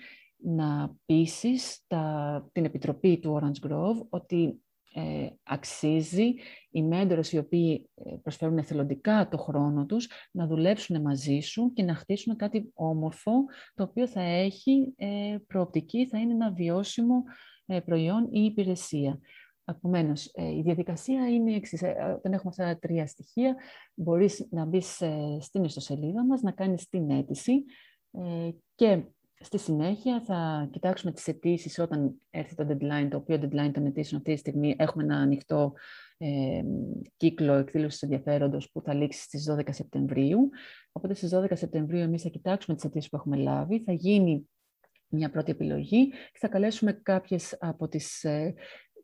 να 0.45 0.95
πείσεις 1.07 1.85
τα, 1.87 2.49
την 2.53 2.65
Επιτροπή 2.65 3.19
του 3.19 3.41
Orange 3.41 3.69
Grove 3.69 4.07
ότι 4.09 4.63
ε, 4.95 5.29
αξίζει 5.43 6.35
οι 6.71 6.83
μέντορες 6.83 7.33
οι 7.33 7.39
οποίοι 7.39 7.91
ε, 7.95 8.17
προσφέρουν 8.23 8.59
εθελοντικά 8.59 9.29
το 9.29 9.39
χρόνο 9.39 9.87
τους 9.87 10.09
να 10.31 10.47
δουλέψουν 10.47 11.01
μαζί 11.01 11.41
σου 11.41 11.73
και 11.73 11.83
να 11.83 11.95
χτίσουν 11.95 12.37
κάτι 12.37 12.71
όμορφο 12.75 13.33
το 13.75 13.83
οποίο 13.83 14.07
θα 14.07 14.21
έχει 14.21 14.95
ε, 14.97 15.37
προοπτική, 15.47 16.07
θα 16.07 16.19
είναι 16.19 16.33
ένα 16.33 16.53
βιώσιμο 16.53 17.23
ε, 17.67 17.81
προϊόν 17.81 18.29
ή 18.31 18.45
υπηρεσία. 18.45 19.21
Επομένως, 19.65 20.25
η 20.57 20.61
διαδικασία 20.63 21.29
είναι 21.29 21.51
η 21.51 21.55
εξής. 21.55 21.83
Όταν 22.17 22.33
έχουμε 22.33 22.51
αυτά 22.51 22.65
τα 22.65 22.79
τρία 22.79 23.07
στοιχεία, 23.07 23.57
μπορείς 23.95 24.49
να 24.51 24.65
μπεις 24.65 25.03
στην 25.41 25.65
ιστοσελίδα 25.65 26.27
μας, 26.27 26.43
να 26.43 26.51
κάνεις 26.51 26.89
την 26.89 27.11
αίτηση 27.11 27.65
και 28.75 29.05
Στη 29.43 29.59
συνέχεια 29.59 30.23
θα 30.25 30.69
κοιτάξουμε 30.73 31.13
τις 31.13 31.29
αιτήσεις 31.29 31.79
όταν 31.79 32.15
έρθει 32.31 32.55
το 32.55 32.67
deadline, 32.69 33.09
το 33.11 33.17
οποίο 33.17 33.37
deadline 33.37 33.71
των 33.73 33.87
αιτήσεων 33.87 34.21
αυτή 34.21 34.33
τη 34.33 34.39
στιγμή. 34.39 34.75
Έχουμε 34.79 35.03
ένα 35.03 35.17
ανοιχτό 35.17 35.73
ε, 36.19 36.63
κύκλο 37.17 37.53
εκδήλωσης 37.53 38.03
ενδιαφέροντος 38.03 38.71
που 38.71 38.81
θα 38.81 38.95
λήξει 38.95 39.23
στις 39.23 39.51
12 39.51 39.63
Σεπτεμβρίου. 39.71 40.51
Οπότε 40.93 41.15
στις 41.15 41.35
12 41.35 41.47
Σεπτεμβρίου 41.53 42.01
εμείς 42.01 42.23
θα 42.23 42.29
κοιτάξουμε 42.29 42.77
τις 42.77 42.85
αιτήσεις 42.85 43.09
που 43.11 43.17
έχουμε 43.17 43.37
λάβει, 43.37 43.83
θα 43.83 43.93
γίνει 43.93 44.49
μια 45.09 45.31
πρώτη 45.31 45.51
επιλογή 45.51 46.09
και 46.09 46.39
θα 46.39 46.49
καλέσουμε 46.49 46.93
κάποιες 46.93 47.57
από 47.61 47.89
τις, 47.89 48.25
ε, 48.25 48.55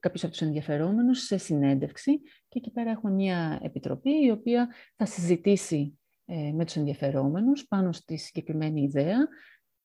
κάποιους 0.00 0.22
από 0.22 0.32
τους 0.32 0.42
ενδιαφερόμενους 0.42 1.18
σε 1.18 1.36
συνέντευξη. 1.36 2.20
Και 2.48 2.58
εκεί 2.58 2.70
πέρα 2.70 2.90
έχουμε 2.90 3.12
μια 3.12 3.60
επιτροπή 3.62 4.24
η 4.24 4.30
οποία 4.30 4.68
θα 4.96 5.06
συζητήσει 5.06 5.98
ε, 6.24 6.52
με 6.52 6.64
τους 6.64 6.76
ενδιαφερόμενους 6.76 7.66
πάνω 7.66 7.92
στη 7.92 8.16
συγκεκριμένη 8.16 8.82
ιδέα 8.82 9.28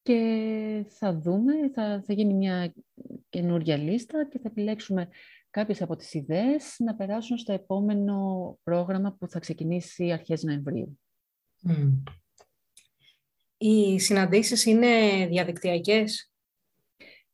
και 0.04 0.86
θα 0.90 1.18
δούμε, 1.20 1.70
θα, 1.74 2.04
θα 2.06 2.14
γίνει 2.14 2.34
μια 2.34 2.74
καινούργια 3.30 3.78
λίστα 3.78 4.28
και 4.28 4.40
θα 4.40 4.48
επιλέξουμε 4.50 5.10
κάποιες 5.50 5.82
από 5.82 5.96
τις 5.96 6.14
ιδέες 6.14 6.76
να 6.80 6.96
περάσουν 6.96 7.38
στο 7.38 7.54
επόμενο 7.54 8.58
πρόγραμμα 8.64 9.16
που 9.20 9.28
θα 9.28 9.40
ξεκινήσει 9.40 10.12
αρχές 10.12 10.44
Νοεμβρίου. 10.44 11.00
Οι 13.58 14.00
συναντήσεις 14.00 14.66
είναι 14.66 15.26
διαδικτυακές; 15.28 16.32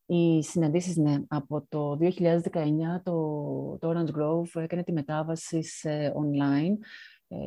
Οι 0.05 0.43
συναντήσεις, 0.43 0.95
ναι. 0.95 1.17
Από 1.27 1.65
το 1.69 1.97
2019 1.99 3.01
το, 3.03 3.77
το 3.79 3.91
Orange 3.91 4.11
Grove 4.19 4.61
έκανε 4.61 4.83
τη 4.83 4.91
μετάβαση 4.91 5.63
σε 5.63 6.13
online. 6.15 6.77
Ε, 7.27 7.37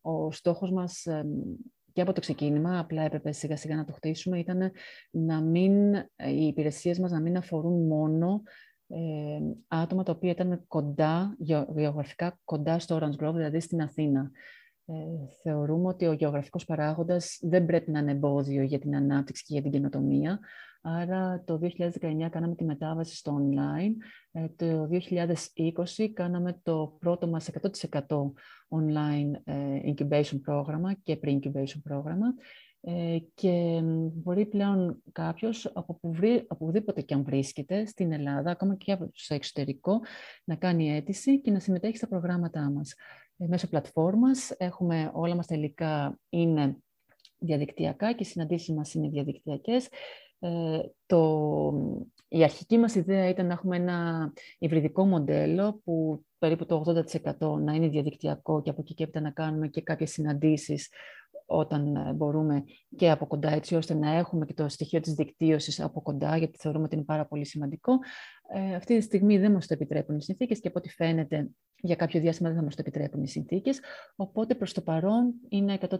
ο 0.00 0.32
στόχος 0.32 0.70
μας 0.70 1.06
και 1.92 2.00
από 2.00 2.12
το 2.12 2.20
ξεκίνημα, 2.20 2.78
απλά 2.78 3.02
έπρεπε 3.02 3.32
σιγά 3.32 3.56
σιγά 3.56 3.76
να 3.76 3.84
το 3.84 3.92
χτίσουμε, 3.92 4.38
ήταν 4.38 4.70
να 5.10 5.40
μην, 5.40 5.94
οι 6.16 6.46
υπηρεσίες 6.46 6.98
μας 6.98 7.10
να 7.10 7.20
μην 7.20 7.36
αφορούν 7.36 7.86
μόνο 7.86 8.42
ε, 8.88 9.40
άτομα 9.68 10.02
τα 10.02 10.12
οποία 10.12 10.30
ήταν 10.30 10.64
κοντά, 10.68 11.36
γεωγραφικά 11.38 12.38
κοντά 12.44 12.78
στο 12.78 12.98
Orange 12.98 13.24
Grove, 13.24 13.34
δηλαδή 13.34 13.60
στην 13.60 13.82
Αθήνα. 13.82 14.30
Ε, 14.86 14.94
θεωρούμε 15.42 15.88
ότι 15.88 16.06
ο 16.06 16.12
γεωγραφικός 16.12 16.64
παράγοντας 16.64 17.38
δεν 17.42 17.66
πρέπει 17.66 17.90
να 17.90 17.98
είναι 17.98 18.10
εμπόδιο 18.10 18.62
για 18.62 18.78
την 18.78 18.96
ανάπτυξη 18.96 19.44
και 19.44 19.52
για 19.52 19.62
την 19.62 19.70
καινοτομία. 19.70 20.40
Άρα 20.84 21.42
το 21.46 21.58
2019 21.62 22.28
κάναμε 22.30 22.54
τη 22.54 22.64
μετάβαση 22.64 23.16
στο 23.16 23.38
online. 23.40 23.92
Ε, 24.32 24.48
το 24.56 24.88
2020 25.96 26.08
κάναμε 26.12 26.60
το 26.62 26.96
πρώτο 26.98 27.26
μας 27.26 27.50
100% 27.80 28.32
online 28.68 29.30
ε, 29.44 29.80
incubation 29.84 30.40
πρόγραμμα 30.42 30.94
και 30.94 31.18
pre-incubation 31.22 31.80
πρόγραμμα. 31.82 32.26
Ε, 32.84 33.18
και 33.34 33.80
μπορεί 34.14 34.46
πλέον 34.46 35.02
κάποιος 35.12 35.70
από 35.74 36.00
οπουδήποτε 36.48 37.00
και 37.00 37.14
αν 37.14 37.24
βρίσκεται 37.24 37.86
στην 37.86 38.12
Ελλάδα, 38.12 38.50
ακόμα 38.50 38.74
και 38.76 38.92
από 38.92 39.04
το 39.04 39.34
εξωτερικό, 39.34 40.00
να 40.44 40.54
κάνει 40.54 40.96
αίτηση 40.96 41.40
και 41.40 41.50
να 41.50 41.60
συμμετέχει 41.60 41.96
στα 41.96 42.08
προγράμματά 42.08 42.70
μας. 42.70 42.94
Ε, 43.42 43.46
μέσω 43.48 43.68
πλατφόρμας 43.68 44.50
έχουμε 44.50 45.10
όλα 45.14 45.34
μας 45.34 45.46
τα 45.46 45.54
υλικά 45.54 46.18
είναι 46.28 46.76
διαδικτυακά 47.38 48.12
και 48.12 48.22
οι 48.22 48.26
συναντήσεις 48.26 48.74
μας 48.74 48.94
είναι 48.94 49.08
διαδικτυακές. 49.08 49.88
Ε, 50.38 50.80
το, 51.06 51.72
η 52.28 52.42
αρχική 52.42 52.78
μας 52.78 52.94
ιδέα 52.94 53.28
ήταν 53.28 53.46
να 53.46 53.52
έχουμε 53.52 53.76
ένα 53.76 54.32
υβριδικό 54.58 55.04
μοντέλο 55.04 55.80
που 55.84 56.24
περίπου 56.38 56.66
το 56.66 56.84
80% 57.38 57.60
να 57.60 57.72
είναι 57.72 57.88
διαδικτυακό 57.88 58.62
και 58.62 58.70
από 58.70 58.80
εκεί 58.80 58.94
και 58.94 59.02
έπειτα 59.02 59.20
να 59.20 59.30
κάνουμε 59.30 59.68
και 59.68 59.82
κάποιες 59.82 60.10
συναντήσεις 60.10 60.88
όταν 61.52 61.96
ε, 61.96 62.12
μπορούμε 62.12 62.64
και 62.96 63.10
από 63.10 63.26
κοντά, 63.26 63.50
έτσι 63.50 63.74
ώστε 63.74 63.94
να 63.94 64.10
έχουμε 64.10 64.46
και 64.46 64.54
το 64.54 64.68
στοιχείο 64.68 65.00
της 65.00 65.12
δικτύωσης 65.12 65.80
από 65.80 66.02
κοντά, 66.02 66.36
γιατί 66.36 66.58
θεωρούμε 66.58 66.84
ότι 66.84 66.94
είναι 66.94 67.04
πάρα 67.04 67.26
πολύ 67.26 67.46
σημαντικό. 67.46 67.92
Ε, 68.54 68.74
αυτή 68.74 68.96
τη 68.96 69.02
στιγμή 69.02 69.38
δεν 69.38 69.52
μας 69.52 69.66
το 69.66 69.74
επιτρέπουν 69.74 70.16
οι 70.16 70.22
συνθήκες 70.22 70.60
και 70.60 70.68
από 70.68 70.78
ό,τι 70.78 70.88
φαίνεται 70.88 71.50
για 71.82 71.96
κάποιο 71.96 72.20
διάστημα 72.20 72.48
δεν 72.48 72.58
θα 72.58 72.64
μας 72.64 72.74
το 72.74 72.82
επιτρέπουν 72.86 73.22
οι 73.22 73.28
συνθήκες. 73.28 73.80
Οπότε 74.16 74.54
προς 74.54 74.72
το 74.72 74.80
παρόν 74.80 75.34
είναι 75.48 75.78
100% 75.80 75.96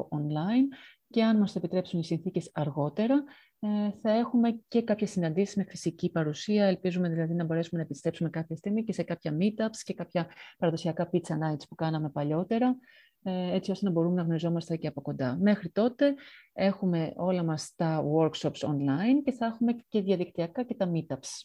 online 0.00 0.66
και 1.08 1.22
αν 1.22 1.38
μας 1.38 1.52
το 1.52 1.58
επιτρέψουν 1.58 2.00
οι 2.00 2.04
συνθήκες 2.04 2.50
αργότερα, 2.54 3.24
ε, 3.58 3.68
θα 4.02 4.10
έχουμε 4.10 4.60
και 4.68 4.82
κάποιες 4.82 5.10
συναντήσεις 5.10 5.56
με 5.56 5.64
φυσική 5.68 6.10
παρουσία. 6.10 6.66
Ελπίζουμε 6.66 7.08
δηλαδή 7.08 7.34
να 7.34 7.44
μπορέσουμε 7.44 7.80
να 7.80 7.86
επιστρέψουμε 7.86 8.30
κάποια 8.30 8.56
στιγμή 8.56 8.84
και 8.84 8.92
σε 8.92 9.02
κάποια 9.02 9.36
meetups 9.40 9.76
και 9.84 9.94
κάποια 9.94 10.28
παραδοσιακά 10.58 11.10
pizza 11.12 11.32
nights 11.32 11.64
που 11.68 11.74
κάναμε 11.74 12.10
παλιότερα, 12.10 12.66
ε, 12.68 13.11
έτσι 13.24 13.70
ώστε 13.70 13.86
να 13.86 13.92
μπορούμε 13.92 14.14
να 14.14 14.22
γνωριζόμαστε 14.22 14.76
και 14.76 14.86
από 14.86 15.00
κοντά. 15.00 15.36
Μέχρι 15.40 15.68
τότε 15.68 16.14
έχουμε 16.52 17.12
όλα 17.16 17.42
μας 17.42 17.72
τα 17.76 18.04
workshops 18.16 18.68
online 18.68 19.22
και 19.24 19.32
θα 19.32 19.46
έχουμε 19.46 19.72
και 19.88 20.00
διαδικτυακά 20.00 20.62
και 20.62 20.74
τα 20.74 20.90
meetups. 20.94 21.40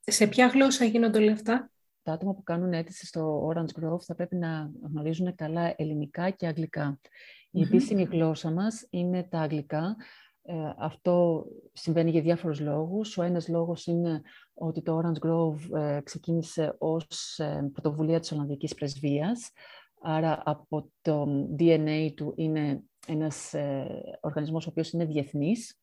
Σε 0.00 0.26
ποια 0.26 0.46
γλώσσα 0.46 0.84
γίνονται 0.84 1.18
όλα 1.18 1.32
αυτά; 1.32 1.70
Τα 2.02 2.12
άτομα 2.12 2.34
που 2.34 2.42
κάνουν 2.42 2.72
αίτηση 2.72 3.06
στο 3.06 3.52
Orange 3.52 3.82
Grove 3.82 4.00
θα 4.00 4.14
πρέπει 4.14 4.36
να 4.36 4.70
γνωρίζουν 4.82 5.34
καλά 5.34 5.74
ελληνικά 5.76 6.30
και 6.30 6.46
αγγλικά. 6.46 6.98
Η 7.50 7.62
επίσημη 7.62 8.02
γλώσσα 8.02 8.50
μας 8.50 8.86
είναι 8.90 9.22
τα 9.22 9.40
αγγλικά. 9.40 9.96
Ε, 10.42 10.54
αυτό 10.78 11.44
συμβαίνει 11.72 12.10
για 12.10 12.20
διάφορους 12.20 12.60
λόγους. 12.60 13.18
Ο 13.18 13.22
ένας 13.22 13.48
λόγος 13.48 13.86
είναι 13.86 14.20
ότι 14.54 14.82
το 14.82 15.00
Orange 15.02 15.26
Grove 15.26 15.78
ε, 15.78 16.00
ξεκίνησε 16.00 16.74
ως 16.78 17.38
ε, 17.38 17.70
πρωτοβουλία 17.72 18.20
της 18.20 18.32
Ολλανδικής 18.32 18.74
Πρεσβείας. 18.74 19.52
Άρα 20.00 20.42
από 20.44 20.90
το 21.02 21.26
DNA 21.58 22.12
του 22.16 22.32
είναι 22.36 22.82
ένας 23.06 23.54
οργανισμός 24.20 24.66
ο 24.66 24.70
οποίος 24.70 24.90
είναι 24.90 25.04
διεθνής 25.04 25.80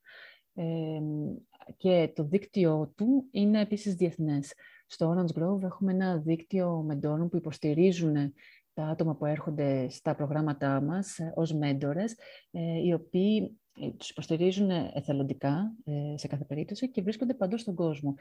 και 1.77 2.12
το 2.15 2.24
δίκτυο 2.24 2.93
του 2.95 3.27
είναι 3.31 3.62
επίσης 3.62 3.95
διεθνές. 3.95 4.53
Στο 4.88 5.15
Orange 5.15 5.41
Grove 5.41 5.62
έχουμε 5.62 5.91
ένα 5.91 6.17
δίκτυο 6.17 6.84
μεντόρων 6.86 7.29
που 7.29 7.38
υποστηρίζουν 7.38 8.34
τα 8.75 8.84
άτομα 8.84 9.15
που 9.15 9.25
έρχονται 9.25 9.89
στα 9.89 10.15
προγράμματά 10.15 10.81
μας 10.81 11.19
ε, 11.19 11.31
ως 11.36 11.53
μέντορες, 11.53 12.15
ε, 12.51 12.79
οι 12.86 12.93
οποίοι 12.93 13.38
ε, 13.38 13.64
τους 13.98 14.10
υποστηρίζουν 14.10 14.70
εθελοντικά 14.70 15.75
σε 16.15 16.27
κάθε 16.27 16.44
περίπτωση 16.44 16.91
και 16.91 17.01
βρίσκονται 17.01 17.34
παντού 17.34 17.58
στον 17.58 17.75
κόσμο. 17.75 18.15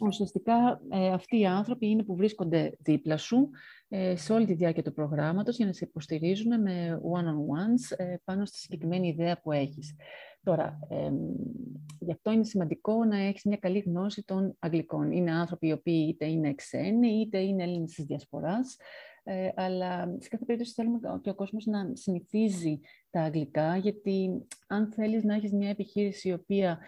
Ουσιαστικά 0.00 0.80
αυτοί 1.12 1.38
οι 1.38 1.46
άνθρωποι 1.46 1.86
είναι 1.86 2.02
που 2.02 2.16
βρίσκονται 2.16 2.76
δίπλα 2.78 3.16
σου 3.16 3.50
σε 4.14 4.32
όλη 4.32 4.46
τη 4.46 4.54
διάρκεια 4.54 4.82
του 4.82 4.92
προγράμματος 4.92 5.56
για 5.56 5.66
να 5.66 5.72
σε 5.72 5.84
υποστηρίζουν 5.84 6.60
με 6.60 7.00
one-on-ones 7.12 8.04
πάνω 8.24 8.44
στη 8.44 8.58
συγκεκριμένη 8.58 9.08
ιδέα 9.08 9.40
που 9.40 9.52
έχεις. 9.52 9.96
Τώρα, 10.44 10.78
ε, 10.88 11.10
γι' 11.98 12.12
αυτό 12.12 12.30
είναι 12.30 12.44
σημαντικό 12.44 13.04
να 13.04 13.16
έχεις 13.16 13.44
μια 13.44 13.56
καλή 13.56 13.78
γνώση 13.78 14.24
των 14.24 14.56
Αγγλικών. 14.58 15.10
Είναι 15.10 15.32
άνθρωποι 15.32 15.66
οι 15.66 15.72
οποίοι 15.72 16.06
είτε 16.08 16.26
είναι 16.26 16.54
ξένοι, 16.54 17.08
είτε 17.08 17.38
είναι 17.38 17.62
Έλληνες 17.62 17.92
της 17.92 18.04
Διασποράς, 18.04 18.76
ε, 19.24 19.48
αλλά 19.54 20.16
σε 20.18 20.28
κάθε 20.28 20.44
περίπτωση 20.44 20.72
θέλουμε 20.74 20.98
και 21.22 21.30
ο 21.30 21.34
κόσμος 21.34 21.66
να 21.66 21.90
συνηθίζει 21.92 22.80
τα 23.10 23.20
αγγλικά, 23.20 23.76
γιατί 23.76 24.46
αν 24.66 24.92
θέλεις 24.92 25.24
να 25.24 25.34
έχεις 25.34 25.52
μια 25.52 25.68
επιχείρηση 25.68 26.28
η 26.28 26.32
οποία 26.32 26.78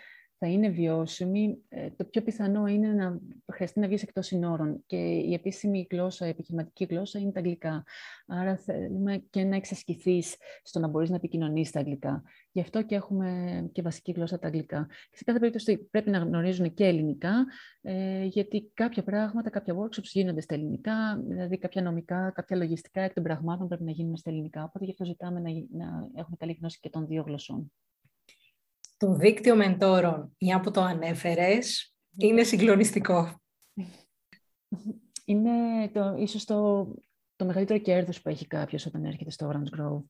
θα 0.44 0.50
είναι 0.52 0.68
βιώσιμη, 0.68 1.58
ε, 1.68 1.90
το 1.90 2.04
πιο 2.04 2.22
πιθανό 2.22 2.66
είναι 2.66 2.88
να 2.88 3.18
χρειαστεί 3.52 3.80
να 3.80 3.86
βγεις 3.86 4.02
εκτός 4.02 4.26
συνόρων. 4.26 4.82
Και 4.86 4.96
η 4.96 5.34
επίσημη 5.34 5.86
γλώσσα, 5.90 6.26
η 6.26 6.28
επιχειρηματική 6.28 6.84
γλώσσα 6.84 7.18
είναι 7.18 7.32
τα 7.32 7.38
αγγλικά. 7.38 7.84
Άρα 8.26 8.56
θέλουμε 8.56 9.24
και 9.30 9.44
να 9.44 9.56
εξασκηθείς 9.56 10.36
στο 10.62 10.78
να 10.78 10.88
μπορείς 10.88 11.10
να 11.10 11.16
επικοινωνείς 11.16 11.70
τα 11.70 11.78
αγγλικά. 11.80 12.22
Γι' 12.52 12.60
αυτό 12.60 12.82
και 12.82 12.94
έχουμε 12.94 13.30
και 13.72 13.82
βασική 13.82 14.12
γλώσσα 14.12 14.38
τα 14.38 14.46
αγγλικά. 14.46 14.86
Και 15.10 15.16
σε 15.16 15.24
κάθε 15.24 15.38
περίπτωση 15.38 15.76
πρέπει 15.78 16.10
να 16.10 16.18
γνωρίζουν 16.18 16.74
και 16.74 16.84
ελληνικά, 16.84 17.46
ε, 17.82 18.24
γιατί 18.24 18.70
κάποια 18.74 19.02
πράγματα, 19.02 19.50
κάποια 19.50 19.74
workshops 19.74 20.10
γίνονται 20.12 20.40
στα 20.40 20.54
ελληνικά, 20.54 21.22
δηλαδή 21.26 21.58
κάποια 21.58 21.82
νομικά, 21.82 22.30
κάποια 22.30 22.56
λογιστικά 22.56 23.00
εκ 23.02 23.12
των 23.12 23.22
πραγμάτων 23.22 23.68
πρέπει 23.68 23.84
να 23.84 23.90
γίνουν 23.90 24.16
στα 24.16 24.30
ελληνικά. 24.30 24.64
Οπότε 24.64 24.84
γι' 24.84 24.90
αυτό 24.90 25.04
ζητάμε 25.04 25.40
να, 25.40 25.50
να 25.70 26.08
έχουμε 26.14 26.36
καλή 26.38 26.56
γνώση 26.60 26.78
και 26.80 26.90
των 26.90 27.06
δύο 27.06 27.22
γλωσσών. 27.26 27.72
Το 29.04 29.14
δίκτυο 29.14 29.56
μεντόρων, 29.56 30.36
μια 30.40 30.60
που 30.60 30.70
το 30.70 30.80
ανέφερες, 30.80 31.94
είναι 32.16 32.42
συγκλονιστικό. 32.42 33.40
Είναι 35.24 35.88
το, 35.92 36.14
ίσως 36.18 36.44
το, 36.44 36.88
το 37.36 37.44
μεγαλύτερο 37.44 37.78
κέρδος 37.78 38.22
που 38.22 38.28
έχει 38.28 38.46
κάποιος 38.46 38.86
όταν 38.86 39.04
έρχεται 39.04 39.30
στο 39.30 39.50
Orange 39.52 39.80
Grove 39.80 40.04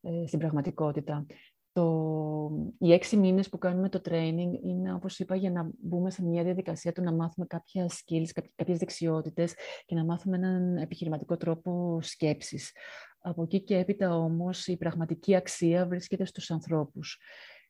ε, 0.00 0.26
στην 0.26 0.38
πραγματικότητα. 0.38 1.26
Το, 1.72 2.50
οι 2.78 2.92
έξι 2.92 3.16
μήνες 3.16 3.48
που 3.48 3.58
κάνουμε 3.58 3.88
το 3.88 4.00
training 4.04 4.50
είναι, 4.64 4.94
όπως 4.94 5.18
είπα, 5.18 5.36
για 5.36 5.50
να 5.50 5.70
μπούμε 5.82 6.10
σε 6.10 6.24
μια 6.24 6.44
διαδικασία 6.44 6.92
του 6.92 7.02
να 7.02 7.12
μάθουμε 7.12 7.46
κάποια 7.46 7.86
skills, 7.88 8.42
κάποιες 8.54 8.78
δεξιότητες 8.78 9.54
και 9.84 9.94
να 9.94 10.04
μάθουμε 10.04 10.36
έναν 10.36 10.76
επιχειρηματικό 10.76 11.36
τρόπο 11.36 11.98
σκέψης. 12.02 12.72
Από 13.20 13.42
εκεί 13.42 13.60
και 13.60 13.76
έπειτα 13.76 14.16
όμως 14.16 14.66
η 14.66 14.76
πραγματική 14.76 15.34
αξία 15.34 15.86
βρίσκεται 15.86 16.24
στους 16.24 16.50
ανθρώπους 16.50 17.20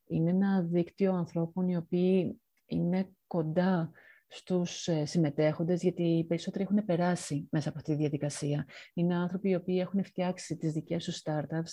είναι 0.06 0.30
ένα 0.30 0.62
δίκτυο 0.62 1.14
ανθρώπων 1.14 1.68
οι 1.68 1.76
οποίοι 1.76 2.40
είναι 2.66 3.11
κοντά 3.26 3.90
στους 4.28 4.88
ε, 4.88 5.04
συμμετέχοντες, 5.04 5.82
γιατί 5.82 6.02
οι 6.02 6.25
περισσότεροι 6.25 6.64
έχουν 6.64 6.85
περάσει 6.85 7.49
μέσα 7.50 7.68
από 7.68 7.78
αυτή 7.78 7.90
τη 7.90 7.99
διαδικασία. 7.99 8.66
Είναι 8.94 9.14
άνθρωποι 9.14 9.49
οι 9.49 9.54
οποίοι 9.54 9.78
έχουν 9.80 10.04
φτιάξει 10.04 10.56
τις 10.56 10.73
δικές 10.73 11.04
τους 11.04 11.23
startups 11.25 11.71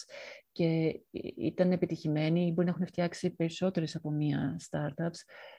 και 0.52 1.00
ήταν 1.38 1.72
επιτυχημένοι, 1.72 2.52
μπορεί 2.52 2.68
να 2.68 2.74
έχουν 2.74 2.86
φτιάξει 2.88 3.36
περισσότερες 3.36 3.96
από 3.96 4.12
μία 4.12 4.60
startups 4.70 5.20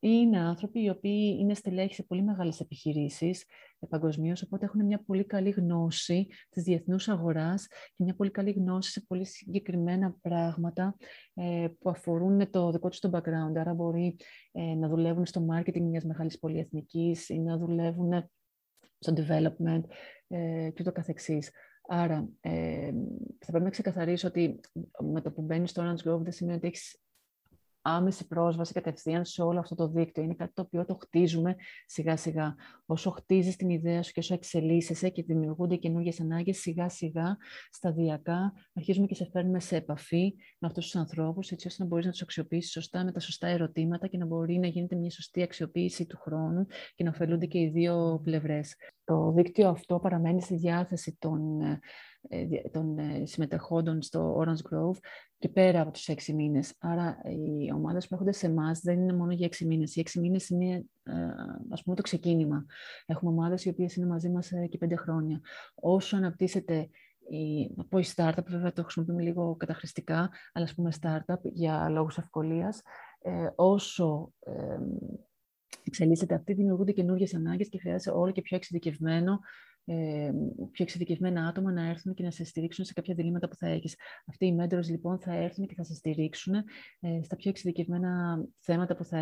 είναι 0.00 0.38
άνθρωποι 0.38 0.82
οι 0.82 0.88
οποίοι 0.88 1.36
είναι 1.40 1.54
στελέχοι 1.54 1.94
σε 1.94 2.02
πολύ 2.02 2.22
μεγάλες 2.22 2.60
επιχειρήσεις 2.60 3.44
ε, 3.78 3.86
παγκοσμίως, 3.86 4.42
οπότε 4.42 4.64
έχουν 4.64 4.84
μια 4.84 5.02
πολύ 5.06 5.24
καλή 5.24 5.50
γνώση 5.50 6.26
της 6.50 6.62
διεθνούς 6.62 7.08
αγοράς 7.08 7.66
και 7.66 8.04
μια 8.04 8.14
πολύ 8.14 8.30
καλή 8.30 8.50
γνώση 8.50 8.90
σε 8.90 9.00
πολύ 9.00 9.24
συγκεκριμένα 9.24 10.16
πράγματα 10.20 10.96
ε, 11.34 11.66
που 11.78 11.90
αφορούν 11.90 12.50
το 12.50 12.70
δικό 12.70 12.88
τους 12.88 12.98
το 12.98 13.10
background. 13.12 13.56
Άρα 13.56 13.74
μπορεί 13.74 14.16
ε, 14.52 14.74
να 14.74 14.88
δουλεύουν 14.88 15.26
στο 15.26 15.46
marketing 15.52 15.80
μιας 15.80 16.04
μεγάλης 16.04 16.38
πολυεθνικής 16.38 17.28
ή 17.28 17.40
να 17.40 17.58
δουλεύουν 17.58 18.30
στο 18.98 19.12
development 19.16 19.82
ε, 20.28 20.70
και 20.74 20.82
το 20.82 20.92
καθεξής. 20.92 21.50
Άρα, 21.88 22.28
ε, 22.40 22.92
θα 23.38 23.50
πρέπει 23.50 23.64
να 23.64 23.70
ξεκαθαρίσω 23.70 24.28
ότι 24.28 24.60
με 25.12 25.20
το 25.20 25.32
που 25.32 25.42
μπαίνεις 25.42 25.70
στο 25.70 25.82
Orange 25.82 26.08
Grove 26.08 26.20
δεν 26.20 26.32
σημαίνει 26.32 26.56
ότι 26.56 26.66
έχεις 26.66 27.03
άμεση 27.86 28.26
πρόσβαση 28.26 28.72
κατευθείαν 28.72 29.24
σε 29.24 29.42
όλο 29.42 29.58
αυτό 29.58 29.74
το 29.74 29.88
δίκτυο. 29.88 30.22
Είναι 30.22 30.34
κάτι 30.34 30.52
το 30.54 30.62
οποίο 30.62 30.84
το 30.84 30.98
χτίζουμε 31.00 31.54
σιγά 31.86 32.16
σιγά. 32.16 32.54
Όσο 32.86 33.10
χτίζεις 33.10 33.56
την 33.56 33.68
ιδέα 33.68 34.02
σου 34.02 34.12
και 34.12 34.20
όσο 34.20 34.34
εξελίσσεσαι 34.34 35.08
και 35.08 35.22
δημιουργούνται 35.22 35.76
καινούργιες 35.76 36.20
ανάγκες, 36.20 36.58
σιγά 36.58 36.88
σιγά, 36.88 37.36
σταδιακά, 37.70 38.52
αρχίζουμε 38.74 39.06
και 39.06 39.14
σε 39.14 39.28
φέρνουμε 39.32 39.60
σε 39.60 39.76
επαφή 39.76 40.34
με 40.58 40.68
αυτούς 40.68 40.84
τους 40.84 40.96
ανθρώπους, 40.96 41.50
έτσι 41.50 41.66
ώστε 41.66 41.82
να 41.82 41.88
μπορείς 41.88 42.04
να 42.04 42.10
τους 42.10 42.22
αξιοποιήσεις 42.22 42.70
σωστά 42.70 43.04
με 43.04 43.12
τα 43.12 43.20
σωστά 43.20 43.46
ερωτήματα 43.46 44.06
και 44.06 44.18
να 44.18 44.26
μπορεί 44.26 44.58
να 44.58 44.66
γίνεται 44.66 44.96
μια 44.96 45.10
σωστή 45.10 45.42
αξιοποίηση 45.42 46.06
του 46.06 46.18
χρόνου 46.18 46.66
και 46.94 47.04
να 47.04 47.10
ωφελούνται 47.10 47.46
και 47.46 47.58
οι 47.58 47.68
δύο 47.68 48.20
πλευρές. 48.24 48.74
Το 49.04 49.32
δίκτυο 49.32 49.68
αυτό 49.68 49.98
παραμένει 49.98 50.42
στη 50.42 50.56
διάθεση 50.56 51.16
των 51.18 51.60
ε, 51.60 51.78
των 52.70 52.98
ε, 52.98 53.26
συμμετεχόντων 53.26 54.02
στο 54.02 54.38
Orange 54.40 54.72
Grove 54.72 54.96
και 55.38 55.48
πέρα 55.48 55.80
από 55.80 55.90
τους 55.90 56.08
έξι 56.08 56.34
μήνες. 56.34 56.74
Άρα 56.78 57.18
οι 57.24 57.72
ομάδες 57.72 58.08
που 58.08 58.14
έρχονται 58.14 58.32
σε 58.32 58.46
εμάς 58.46 58.80
δεν 58.80 59.00
είναι 59.00 59.12
μόνο 59.12 59.32
για 59.32 59.46
έξι 59.46 59.66
μήνες. 59.66 59.96
Οι 59.96 60.00
έξι 60.00 60.20
μήνες 60.20 60.48
είναι 60.48 60.84
ε, 61.02 61.12
ας 61.70 61.82
πούμε 61.82 61.96
το 61.96 62.02
ξεκίνημα. 62.02 62.66
Έχουμε 63.06 63.30
ομάδες 63.30 63.64
οι 63.64 63.68
οποίες 63.68 63.96
είναι 63.96 64.06
μαζί 64.06 64.28
μας 64.28 64.52
και 64.68 64.78
πέντε 64.78 64.96
χρόνια. 64.96 65.40
Όσο 65.74 66.16
αναπτύσσεται 66.16 66.88
η, 67.28 67.72
να 67.76 67.84
πω 67.84 67.98
η 67.98 68.04
startup, 68.14 68.44
βέβαια 68.46 68.72
το 68.72 68.82
χρησιμοποιούμε 68.82 69.22
λίγο 69.22 69.56
καταχρηστικά, 69.56 70.30
αλλά 70.52 70.64
ας 70.64 70.74
πούμε 70.74 70.92
startup 71.00 71.40
για 71.42 71.88
λόγους 71.88 72.18
ευκολίας, 72.18 72.82
όσο 73.54 74.32
ε, 74.40 74.78
εξελίσσεται 75.86 76.34
αυτή, 76.34 76.52
δημιουργούνται 76.52 76.92
καινούργιες 76.92 77.34
ανάγκες 77.34 77.68
και 77.68 77.78
χρειάζεται 77.78 78.16
όλο 78.16 78.32
και 78.32 78.42
πιο 78.42 78.56
εξειδικευμένο 78.56 79.38
ε, 79.84 80.30
πιο 80.70 80.84
εξειδικευμένα 80.84 81.46
άτομα 81.46 81.72
να 81.72 81.88
έρθουν 81.88 82.14
και 82.14 82.22
να 82.22 82.30
σε 82.30 82.44
στηρίξουν 82.44 82.84
σε 82.84 82.92
κάποια 82.92 83.14
διλήμματα 83.14 83.48
που 83.48 83.56
θα 83.56 83.68
έχεις. 83.68 83.96
Αυτοί 84.26 84.46
οι 84.46 84.56
mentors 84.60 84.86
λοιπόν 84.88 85.18
θα 85.18 85.34
έρθουν 85.34 85.66
και 85.66 85.74
θα 85.74 85.84
σε 85.84 85.94
στηρίξουν 85.94 86.54
ε, 87.00 87.22
στα 87.22 87.36
πιο 87.36 87.50
εξειδικευμένα 87.50 88.42
θέματα 88.58 88.96
που 88.96 89.04
θα, 89.04 89.18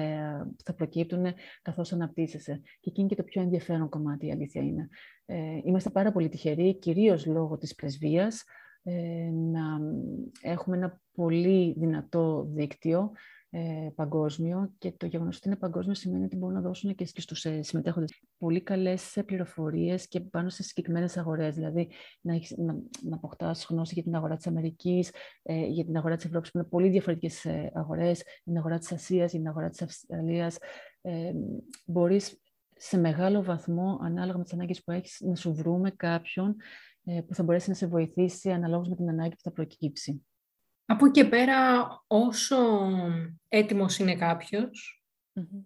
θα 0.65 0.75
προκύπτουν 0.75 1.27
καθώς 1.63 1.93
αναπτύσσεσαι. 1.93 2.61
Και 2.81 2.91
εκεί 2.91 3.01
είναι 3.01 3.09
και 3.09 3.17
το 3.17 3.23
πιο 3.23 3.43
ενδιαφέρον 3.43 3.89
κομμάτι, 3.89 4.27
η 4.27 4.33
αλήθεια 4.33 4.63
είναι. 4.63 4.89
Ε, 5.27 5.61
είμαστε 5.65 5.91
πάρα 5.91 6.13
πολύ 6.13 6.29
τυχεροί, 6.29 6.79
κυρίως 6.79 7.27
λόγω 7.27 7.59
της 7.59 7.75
πρεσβείας, 7.75 8.45
ε, 8.83 9.31
να 9.33 9.81
έχουμε 10.41 10.77
ένα 10.77 11.01
πολύ 11.13 11.75
δυνατό 11.79 12.49
δίκτυο 12.55 13.13
ε, 13.55 13.89
παγκόσμιο 13.95 14.73
και 14.79 14.93
το 14.93 15.07
γεγονός 15.07 15.37
ότι 15.37 15.49
είναι 15.49 15.57
παγκόσμιο 15.57 15.95
σημαίνει 15.95 16.25
ότι 16.25 16.37
μπορούν 16.37 16.55
να 16.55 16.61
δώσουν 16.61 16.95
και 16.95 17.07
στους 17.07 17.45
ε, 17.45 17.63
συμμετέχοντες 17.63 18.23
πολύ 18.39 18.63
καλές 18.63 19.17
ε, 19.17 19.23
πληροφορίες 19.23 20.09
και 20.09 20.21
πάνω 20.21 20.49
σε 20.49 20.63
συγκεκριμένες 20.63 21.17
αγορές. 21.17 21.55
Δηλαδή 21.55 21.89
να, 22.21 22.35
έχεις, 22.35 22.57
να, 22.57 22.73
να 23.03 23.17
αποκτάς 23.17 23.67
γνώση 23.69 23.95
για 23.95 24.03
την 24.03 24.15
αγορά 24.15 24.37
της 24.37 24.47
Αμερικής, 24.47 25.11
ε, 25.43 25.67
για 25.67 25.85
την 25.85 25.97
αγορά 25.97 26.17
της 26.17 26.25
Ευρώπης 26.25 26.51
που 26.51 26.59
είναι 26.59 26.67
πολύ 26.67 26.89
διαφορετικές 26.89 27.45
ε, 27.45 27.71
αγορές, 27.75 28.17
για 28.17 28.43
την 28.45 28.57
αγορά 28.57 28.79
της 28.79 28.93
Ασίας, 28.93 29.31
για 29.31 29.41
την 29.41 29.49
αγορά 29.49 29.69
της 29.69 29.83
Αυστραλίας. 29.83 30.59
Ε, 31.01 31.33
μπορείς 31.87 32.41
σε 32.77 32.99
μεγάλο 32.99 33.43
βαθμό, 33.43 33.99
ανάλογα 34.03 34.39
με 34.39 34.45
τις 34.45 34.53
ανάγκες 34.53 34.83
που 34.85 34.91
έχεις, 34.91 35.21
να 35.21 35.35
σου 35.35 35.55
βρούμε 35.55 35.91
κάποιον 35.91 36.57
ε, 37.05 37.21
που 37.21 37.35
θα 37.35 37.43
μπορέσει 37.43 37.69
να 37.69 37.75
σε 37.75 37.87
βοηθήσει 37.87 38.51
αναλόγως 38.51 38.89
με 38.89 38.97
την 38.97 39.09
ανάγκη 39.09 39.35
που 39.35 39.43
θα 39.43 39.53
προκύψει. 39.53 40.25
Από 40.87 41.07
εκεί 41.07 41.29
πέρα, 41.29 41.87
όσο 42.07 42.57
έτοιμος 43.49 43.99
είναι 43.99 44.17
κάποιος 44.17 45.05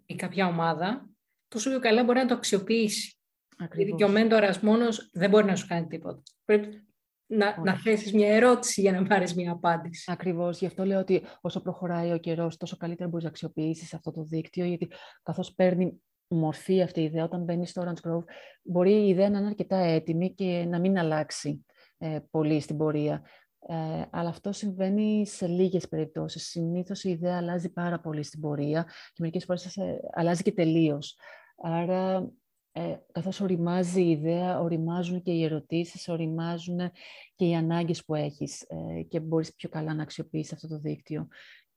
ή 0.05 0.15
κάποια 0.15 0.47
ομάδα, 0.47 1.09
τόσο 1.47 1.69
πιο 1.69 1.79
καλά 1.79 2.03
μπορεί 2.03 2.19
να 2.19 2.25
το 2.25 2.33
αξιοποιήσει. 2.33 3.17
Ακριβώς. 3.57 3.99
Γιατί 3.99 4.03
ο 4.03 4.59
μόνος 4.61 5.09
δεν 5.13 5.29
μπορεί 5.29 5.45
να 5.45 5.55
σου 5.55 5.67
κάνει 5.67 5.87
τίποτα. 5.87 6.21
Πρέπει 6.45 6.87
να, 7.25 7.61
να 7.63 7.79
θέσεις 7.79 8.13
μια 8.13 8.35
ερώτηση 8.35 8.81
για 8.81 8.91
να 8.91 9.07
πάρεις 9.07 9.35
μια 9.35 9.51
απάντηση. 9.51 10.11
Ακριβώς. 10.11 10.59
Γι' 10.59 10.65
αυτό 10.65 10.85
λέω 10.85 10.99
ότι 10.99 11.23
όσο 11.41 11.61
προχωράει 11.61 12.11
ο 12.11 12.17
καιρός, 12.17 12.57
τόσο 12.57 12.77
καλύτερα 12.77 13.09
μπορείς 13.09 13.23
να 13.23 13.29
αξιοποιήσεις 13.29 13.93
αυτό 13.93 14.11
το 14.11 14.23
δίκτυο, 14.23 14.65
γιατί 14.65 14.87
καθώς 15.23 15.53
παίρνει 15.53 16.01
μορφή 16.27 16.81
αυτή 16.81 17.01
η 17.01 17.03
ιδέα, 17.03 17.23
όταν 17.23 17.43
μπαίνει 17.43 17.67
στο 17.67 17.83
Orange 17.85 18.09
Grove, 18.09 18.23
μπορεί 18.61 18.91
η 18.91 19.07
ιδέα 19.07 19.29
να 19.29 19.37
είναι 19.37 19.47
αρκετά 19.47 19.77
έτοιμη 19.77 20.33
και 20.33 20.65
να 20.67 20.79
μην 20.79 20.97
αλλάξει 20.97 21.65
ε, 21.97 22.19
πολύ 22.31 22.59
στην 22.59 22.77
πορεία. 22.77 23.21
Ε, 23.69 24.05
αλλά 24.09 24.29
αυτό 24.29 24.51
συμβαίνει 24.51 25.27
σε 25.27 25.47
λίγες 25.47 25.87
περιπτώσεις. 25.87 26.47
Συνήθως 26.47 27.03
η 27.03 27.09
ιδέα 27.09 27.37
αλλάζει 27.37 27.69
πάρα 27.69 27.99
πολύ 27.99 28.23
στην 28.23 28.41
πορεία 28.41 28.83
και 28.83 29.17
μερικές 29.19 29.45
φορές 29.45 29.77
αλλάζει 30.13 30.43
και 30.43 30.51
τελείως. 30.51 31.17
Άρα, 31.57 32.31
ε, 32.71 32.95
καθώς 33.11 33.41
οριμάζει 33.41 34.01
η 34.01 34.09
ιδέα, 34.09 34.59
οριμάζουν 34.59 35.21
και 35.21 35.31
οι 35.31 35.43
ερωτήσεις, 35.43 36.07
οριμάζουν 36.07 36.79
και 37.35 37.45
οι 37.45 37.55
ανάγκες 37.55 38.05
που 38.05 38.15
έχεις 38.15 38.61
ε, 38.61 39.01
και 39.01 39.19
μπορείς 39.19 39.53
πιο 39.53 39.69
καλά 39.69 39.93
να 39.93 40.03
αξιοποιήσεις 40.03 40.53
αυτό 40.53 40.67
το 40.67 40.79
δίκτυο. 40.79 41.27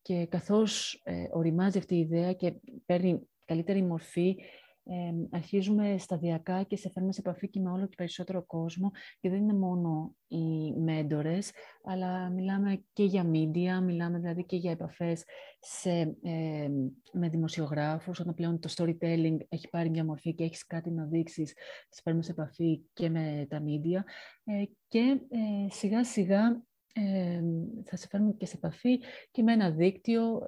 Και 0.02 0.26
καθώς 0.26 1.00
ε, 1.04 1.24
οριμάζει 1.30 1.78
αυτή 1.78 1.94
η 1.94 2.00
ιδέα 2.00 2.32
και 2.32 2.54
παίρνει 2.86 3.20
καλύτερη 3.44 3.82
μορφή, 3.82 4.36
ε, 4.84 5.12
αρχίζουμε 5.30 5.98
σταδιακά 5.98 6.62
και 6.62 6.76
σε 6.76 6.90
φέρνουμε 6.90 7.12
σε 7.12 7.20
επαφή 7.20 7.48
και 7.48 7.60
με 7.60 7.70
όλο 7.70 7.86
και 7.86 7.94
περισσότερο 7.96 8.46
κόσμο 8.46 8.90
και 9.20 9.30
δεν 9.30 9.42
είναι 9.42 9.54
μόνο 9.54 10.14
οι 10.28 10.72
μέντορες, 10.72 11.50
αλλά 11.84 12.30
μιλάμε 12.30 12.84
και 12.92 13.04
για 13.04 13.30
media, 13.32 13.82
μιλάμε 13.82 14.18
δηλαδή 14.18 14.44
και 14.44 14.56
για 14.56 14.70
επαφές 14.70 15.24
σε, 15.60 16.16
ε, 16.22 16.68
με 17.12 17.28
δημοσιογράφους, 17.28 18.20
όταν 18.20 18.34
πλέον 18.34 18.60
το 18.60 18.68
storytelling 18.76 19.36
έχει 19.48 19.68
πάρει 19.70 19.90
μια 19.90 20.04
μορφή 20.04 20.34
και 20.34 20.44
έχεις 20.44 20.66
κάτι 20.66 20.90
να 20.90 21.04
δείξεις, 21.04 21.52
σε 21.88 22.00
φέρνουμε 22.02 22.24
σε 22.24 22.30
επαφή 22.30 22.82
και 22.92 23.10
με 23.10 23.46
τα 23.48 23.62
media. 23.66 24.02
Ε, 24.44 24.64
και 24.88 25.20
ε, 25.28 25.70
σιγά 25.70 26.04
σιγά 26.04 26.62
ε, 26.92 27.40
θα 27.84 27.96
σε 27.96 28.06
φέρνουμε 28.08 28.32
και 28.32 28.46
σε 28.46 28.56
επαφή 28.56 29.00
και 29.30 29.42
με 29.42 29.52
ένα 29.52 29.70
δίκτυο 29.70 30.42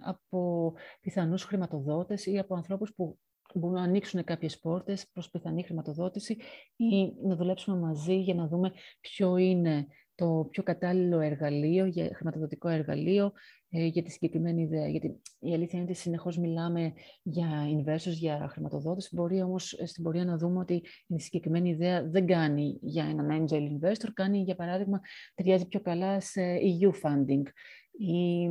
από 0.00 0.72
πιθανούς 1.00 1.44
χρηματοδότες 1.44 2.26
ή 2.26 2.38
από 2.38 2.54
ανθρώπους 2.54 2.94
που 2.94 3.18
μπορούν 3.54 3.76
να 3.76 3.82
ανοίξουν 3.82 4.24
κάποιες 4.24 4.58
πόρτες 4.58 5.06
προς 5.12 5.30
πιθανή 5.30 5.62
χρηματοδότηση 5.62 6.36
ή 6.76 7.12
να 7.22 7.36
δουλέψουμε 7.36 7.76
μαζί 7.76 8.14
για 8.14 8.34
να 8.34 8.48
δούμε 8.48 8.72
ποιο 9.00 9.36
είναι 9.36 9.86
το 10.14 10.48
πιο 10.50 10.62
κατάλληλο 10.62 11.20
εργαλείο, 11.20 11.84
για, 11.86 12.10
χρηματοδοτικό 12.14 12.68
εργαλείο 12.68 13.32
ε, 13.68 13.84
για 13.84 14.02
τη 14.02 14.10
συγκεκριμένη 14.10 14.62
ιδέα. 14.62 14.88
Γιατί 14.88 15.20
η 15.38 15.54
αλήθεια 15.54 15.78
είναι 15.78 15.88
ότι 15.90 15.98
συνεχώς 15.98 16.38
μιλάμε 16.38 16.92
για 17.22 17.48
investors, 17.76 18.12
για 18.12 18.48
χρηματοδότηση. 18.50 19.08
Μπορεί 19.12 19.42
όμως 19.42 19.72
ε, 19.72 19.86
στην 19.86 20.02
πορεία 20.02 20.24
να 20.24 20.36
δούμε 20.36 20.58
ότι 20.58 20.82
η 21.06 21.20
συγκεκριμένη 21.20 21.70
ιδέα 21.70 22.08
δεν 22.08 22.26
κάνει 22.26 22.78
για 22.82 23.04
έναν 23.04 23.46
angel 23.46 23.60
investor, 23.60 24.08
κάνει 24.12 24.38
για 24.42 24.54
παράδειγμα, 24.54 25.00
ταιριάζει 25.34 25.66
πιο 25.66 25.80
καλά 25.80 26.20
σε 26.20 26.42
EU 26.80 26.90
funding 26.90 27.42
ή 27.92 28.50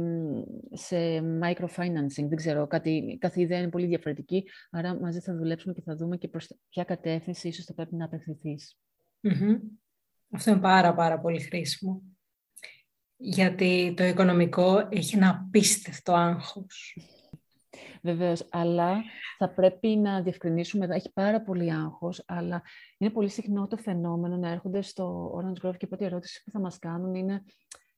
σε 0.71 0.97
microfinancing, 1.19 2.27
δεν 2.27 2.35
ξέρω, 2.35 2.67
κάτι, 2.67 3.17
κάθε 3.19 3.41
ιδέα 3.41 3.59
είναι 3.59 3.69
πολύ 3.69 3.85
διαφορετική, 3.85 4.43
άρα 4.71 4.99
μαζί 4.99 5.19
θα 5.19 5.35
δουλέψουμε 5.35 5.73
και 5.73 5.81
θα 5.81 5.95
δούμε 5.95 6.17
και 6.17 6.27
προς 6.27 6.57
ποια 6.69 6.83
κατεύθυνση 6.83 7.47
ίσως 7.47 7.65
θα 7.65 7.73
πρέπει 7.73 7.95
να 7.95 8.05
απευθυνθείς. 8.05 8.79
Αυτό 10.31 10.51
είναι 10.51 10.59
πάρα 10.59 10.93
πάρα 10.93 11.19
πολύ 11.19 11.39
χρήσιμο. 11.39 12.01
Γιατί 13.17 13.93
το 13.97 14.03
οικονομικό 14.03 14.87
έχει 14.89 15.15
ένα 15.15 15.29
απίστευτο 15.29 16.13
άγχος. 16.13 16.97
Βεβαίως, 18.03 18.47
αλλά 18.51 19.03
θα 19.37 19.53
πρέπει 19.53 19.87
να 19.87 20.21
διευκρινίσουμε, 20.21 20.87
έχει 20.95 21.11
πάρα 21.13 21.41
πολύ 21.41 21.71
άγχος, 21.71 22.23
αλλά 22.27 22.61
είναι 22.97 23.09
πολύ 23.09 23.29
συχνό 23.29 23.67
το 23.67 23.77
φαινόμενο 23.77 24.37
να 24.37 24.49
έρχονται 24.49 24.81
στο 24.81 25.33
Orange 25.35 25.67
Grove 25.67 25.77
και 25.77 25.85
η 25.85 25.87
πρώτη 25.87 26.05
ερώτηση 26.05 26.43
που 26.43 26.51
θα 26.51 26.59
μας 26.59 26.79
κάνουν 26.79 27.15
είναι 27.15 27.43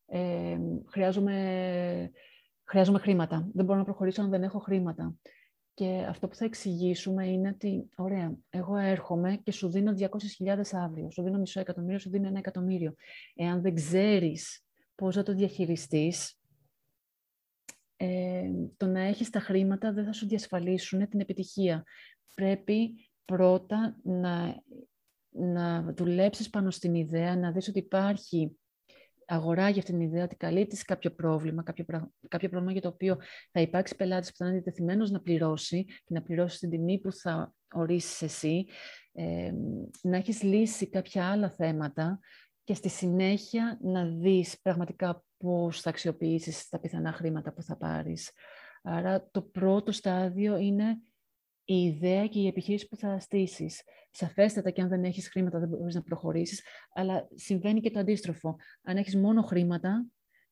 ε, 0.05 0.57
χρειάζομαι, 0.89 2.11
χρειάζομαι 2.63 2.99
χρήματα. 2.99 3.49
Δεν 3.53 3.65
μπορώ 3.65 3.77
να 3.77 3.85
προχωρήσω 3.85 4.21
αν 4.21 4.29
δεν 4.29 4.43
έχω 4.43 4.59
χρήματα. 4.59 5.15
Και 5.73 6.05
αυτό 6.09 6.27
που 6.27 6.35
θα 6.35 6.45
εξηγήσουμε 6.45 7.27
είναι 7.27 7.49
ότι, 7.49 7.89
ωραία, 7.95 8.37
εγώ 8.49 8.75
έρχομαι 8.75 9.35
και 9.43 9.51
σου 9.51 9.69
δίνω 9.69 9.93
200.000 9.97 10.61
αύριο, 10.71 11.11
σου 11.11 11.23
δίνω 11.23 11.37
μισό 11.37 11.59
εκατομμύριο, 11.59 11.99
σου 11.99 12.09
δίνω 12.09 12.27
ένα 12.27 12.37
εκατομμύριο. 12.37 12.95
Εάν 13.35 13.61
δεν 13.61 13.75
ξέρεις 13.75 14.65
πώς 14.95 15.15
θα 15.15 15.23
το 15.23 15.33
διαχειριστείς, 15.33 16.39
ε, 17.95 18.49
το 18.77 18.85
να 18.85 19.01
έχεις 19.01 19.29
τα 19.29 19.39
χρήματα 19.39 19.93
δεν 19.93 20.05
θα 20.05 20.13
σου 20.13 20.27
διασφαλίσουν 20.27 21.09
την 21.09 21.19
επιτυχία. 21.19 21.83
Πρέπει 22.35 23.09
πρώτα 23.25 23.97
να, 24.03 24.63
να 25.29 25.93
δουλέψεις 25.93 26.49
πάνω 26.49 26.71
στην 26.71 26.95
ιδέα, 26.95 27.35
να 27.35 27.51
δεις 27.51 27.67
ότι 27.67 27.79
υπάρχει 27.79 28.57
αγοράγει 29.25 29.79
αυτή 29.79 29.91
την 29.91 30.01
ιδέα 30.01 30.23
ότι 30.23 30.35
καλύπτεις 30.35 30.83
κάποιο 30.83 31.11
πρόβλημα, 31.11 31.63
κάποιο, 31.63 31.85
κάποιο 32.27 32.49
πρόβλημα 32.49 32.71
για 32.71 32.81
το 32.81 32.87
οποίο 32.87 33.17
θα 33.51 33.61
υπάρξει 33.61 33.95
πελάτης 33.95 34.29
που 34.29 34.35
θα 34.37 34.45
είναι 34.45 34.53
διατεθειμένος 34.53 35.11
να 35.11 35.21
πληρώσει 35.21 35.83
και 35.83 36.13
να 36.13 36.21
πληρώσει 36.21 36.59
την 36.59 36.69
τιμή 36.69 36.99
που 36.99 37.11
θα 37.11 37.53
ορίσεις 37.73 38.21
εσύ, 38.21 38.65
ε, 39.11 39.51
να 40.01 40.17
έχεις 40.17 40.43
λύσει 40.43 40.89
κάποια 40.89 41.31
άλλα 41.31 41.49
θέματα 41.49 42.19
και 42.63 42.73
στη 42.73 42.89
συνέχεια 42.89 43.77
να 43.81 44.05
δεις 44.05 44.59
πραγματικά 44.61 45.23
πώς 45.37 45.81
θα 45.81 45.89
αξιοποιήσεις 45.89 46.69
τα 46.69 46.79
πιθανά 46.79 47.11
χρήματα 47.11 47.53
που 47.53 47.61
θα 47.61 47.77
πάρεις. 47.77 48.31
Άρα 48.83 49.27
το 49.31 49.41
πρώτο 49.41 49.91
στάδιο 49.91 50.57
είναι 50.57 50.97
η 51.65 51.83
ιδέα 51.83 52.27
και 52.27 52.39
η 52.39 52.47
επιχείρηση 52.47 52.87
που 52.87 52.95
θα 52.95 53.19
στήσεις. 53.19 53.81
Σαφέστατα 54.11 54.69
και 54.69 54.81
αν 54.81 54.89
δεν 54.89 55.03
έχεις 55.03 55.29
χρήματα 55.29 55.59
δεν 55.59 55.69
μπορείς 55.69 55.95
να 55.95 56.01
προχωρήσεις, 56.01 56.63
αλλά 56.93 57.27
συμβαίνει 57.35 57.81
και 57.81 57.91
το 57.91 57.99
αντίστροφο. 57.99 58.55
Αν 58.81 58.97
έχεις 58.97 59.15
μόνο 59.15 59.41
χρήματα 59.41 60.05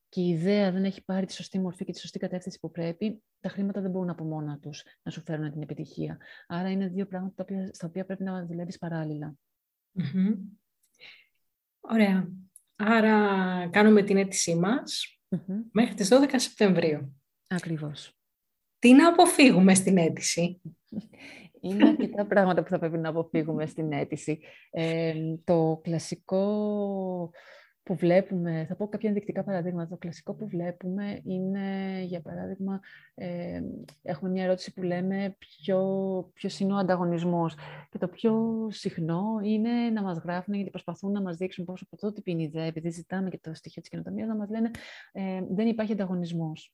και 0.10 0.21
η 0.21 0.30
ιδέα 0.30 0.71
δεν 0.71 0.86
έχει 0.86 1.04
πάρει 1.04 1.26
τη 1.26 1.34
σωστή 1.34 1.60
μορφή 1.60 1.86
και 1.86 1.91
τη 1.91 2.00
σωστή 2.00 2.19
κατεύθυνση 2.19 2.60
που 2.60 2.71
πρέπει, 2.71 3.24
τα 3.39 3.50
χρήματα 3.50 3.82
δεν 3.82 3.91
μπορούν 3.91 4.10
από 4.10 4.24
μόνα 4.24 4.60
τους 4.60 4.84
να 5.04 5.12
σου 5.12 5.21
φέρουν 5.21 5.52
την 5.52 5.62
επιτυχία. 5.62 6.17
Άρα 6.47 6.69
είναι 6.69 6.88
δύο 6.88 7.06
πράγματα 7.06 7.45
στα 7.71 7.88
οποία 7.88 8.06
πρέπει 8.06 8.24
να 8.24 8.45
δουλεύεις 8.45 8.78
Ωραία. 11.80 12.30
Άρα 12.76 13.67
κάνουμε 13.67 14.04
την 14.04 14.17
αίτησή 14.17 14.56
μας 14.56 15.19
μέχρι 15.71 15.93
τις 15.93 16.10
12 16.12 16.34
Σεπτεμβρίου. 16.36 17.21
Ακριβώς. 17.47 18.20
Τι 18.82 18.94
να 18.94 19.08
αποφύγουμε 19.08 19.74
στην 19.74 19.98
αίτηση; 19.98 20.62
Είναι 21.60 21.88
αρκετά 21.88 22.26
πράγματα 22.26 22.63
που 22.63 22.70
θα 22.70 22.80
πρέπει 22.80 22.98
να 22.98 23.10
αποφύγουμε 23.10 23.65
στην 23.65 23.91
αίτηση. 23.91 24.39
Ε, 24.72 25.13
το 25.44 25.80
κλασικό 25.84 27.32
που 27.84 27.96
βλέπουμε, 27.96 28.65
θα 28.70 28.76
πω 28.76 28.88
κάποια 28.88 29.10
ενδεικτικά 29.10 29.44
παραδείγματα. 29.44 29.89
Το 29.89 29.98
κλασικό 29.98 30.34
που 30.34 30.48
βλέπουμε 30.48 31.22
είναι, 31.24 32.02
για 32.04 32.22
παράδειγμα, 32.22 32.80
ε, 33.13 33.62
έχουμε 34.02 34.32
μια 34.32 34.44
ερώτηση 34.44 34.74
που 34.74 34.82
λέμε 34.82 35.36
ποιο, 35.38 35.80
ποιος 36.34 36.60
είναι 36.60 36.74
ο 36.74 36.78
ανταγωνισμός. 36.78 37.56
Και 37.89 37.98
το 37.98 38.08
πιο 38.08 38.67
συχνό 38.72 39.39
είναι 39.44 39.72
να 39.72 40.02
μας 40.02 40.17
γράφουν 40.17 40.54
γιατί 40.54 40.70
προσπαθούν 40.70 41.12
να 41.12 41.22
μας 41.22 41.38
δείξουν 41.38 41.65
πόσο 41.65 41.86
πρωτότυπη 41.89 42.32
είναι 42.32 42.41
η 42.41 42.46
ιδέα, 42.46 42.65
επειδή 42.65 42.89
ζητάμε 42.89 43.30
και 43.30 43.39
το 43.41 43.54
στοιχείο 43.54 43.82
της 43.82 43.89
καινοτομίας, 43.89 44.28
να 44.28 44.36
μας 44.36 44.50
λένε 44.50 44.72
ε, 45.12 45.41
δεν 45.50 45.67
υπάρχει 45.67 45.91
ανταγωνισμός. 45.91 46.74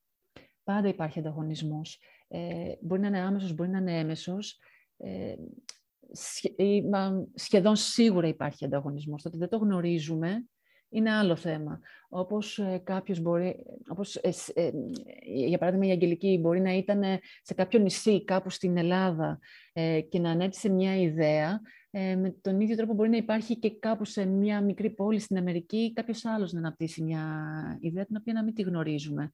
Πάντα 0.68 0.88
υπάρχει 0.88 1.18
ανταγωνισμός. 1.18 2.00
Ε, 2.28 2.72
μπορεί 2.80 3.00
να 3.00 3.06
είναι 3.06 3.20
άμεσος, 3.20 3.54
μπορεί 3.54 3.70
να 3.70 3.78
είναι 3.78 3.98
έμεσος. 3.98 4.58
Ε, 4.96 5.34
σχεδόν 7.34 7.76
σίγουρα 7.76 8.28
υπάρχει 8.28 8.64
ανταγωνισμός. 8.64 9.22
Το 9.22 9.28
ότι 9.28 9.38
δεν 9.38 9.48
το 9.48 9.56
γνωρίζουμε 9.56 10.48
είναι 10.88 11.10
άλλο 11.10 11.36
θέμα. 11.36 11.80
Όπως 12.08 12.58
ε, 12.58 12.80
κάποιος 12.84 13.20
μπορεί, 13.20 13.64
όπως, 13.88 14.16
ε, 14.16 14.30
ε, 14.54 14.70
για 15.46 15.58
παράδειγμα 15.58 15.86
η 15.86 15.90
Αγγελική 15.90 16.38
μπορεί 16.40 16.60
να 16.60 16.72
ήταν 16.72 17.02
σε 17.42 17.54
κάποιο 17.54 17.78
νησί 17.78 18.24
κάπου 18.24 18.50
στην 18.50 18.76
Ελλάδα 18.76 19.38
και 20.08 20.18
να 20.18 20.30
ανέπτυσε 20.30 20.68
μια 20.68 20.96
ιδέα, 20.96 21.60
με 21.90 22.36
τον 22.40 22.60
ίδιο 22.60 22.76
τρόπο 22.76 22.94
μπορεί 22.94 23.08
να 23.08 23.16
υπάρχει 23.16 23.58
και 23.58 23.78
κάπου 23.78 24.04
σε 24.04 24.24
μια 24.24 24.60
μικρή 24.60 24.90
πόλη 24.90 25.18
στην 25.18 25.36
Αμερική 25.36 25.92
κάποιος 25.92 26.24
άλλος 26.24 26.52
να 26.52 26.58
αναπτύσσει 26.58 27.02
μια 27.02 27.22
ιδέα 27.80 28.04
την 28.04 28.16
οποία 28.16 28.32
να 28.32 28.44
μην 28.44 28.54
τη 28.54 28.62
γνωρίζουμε. 28.62 29.30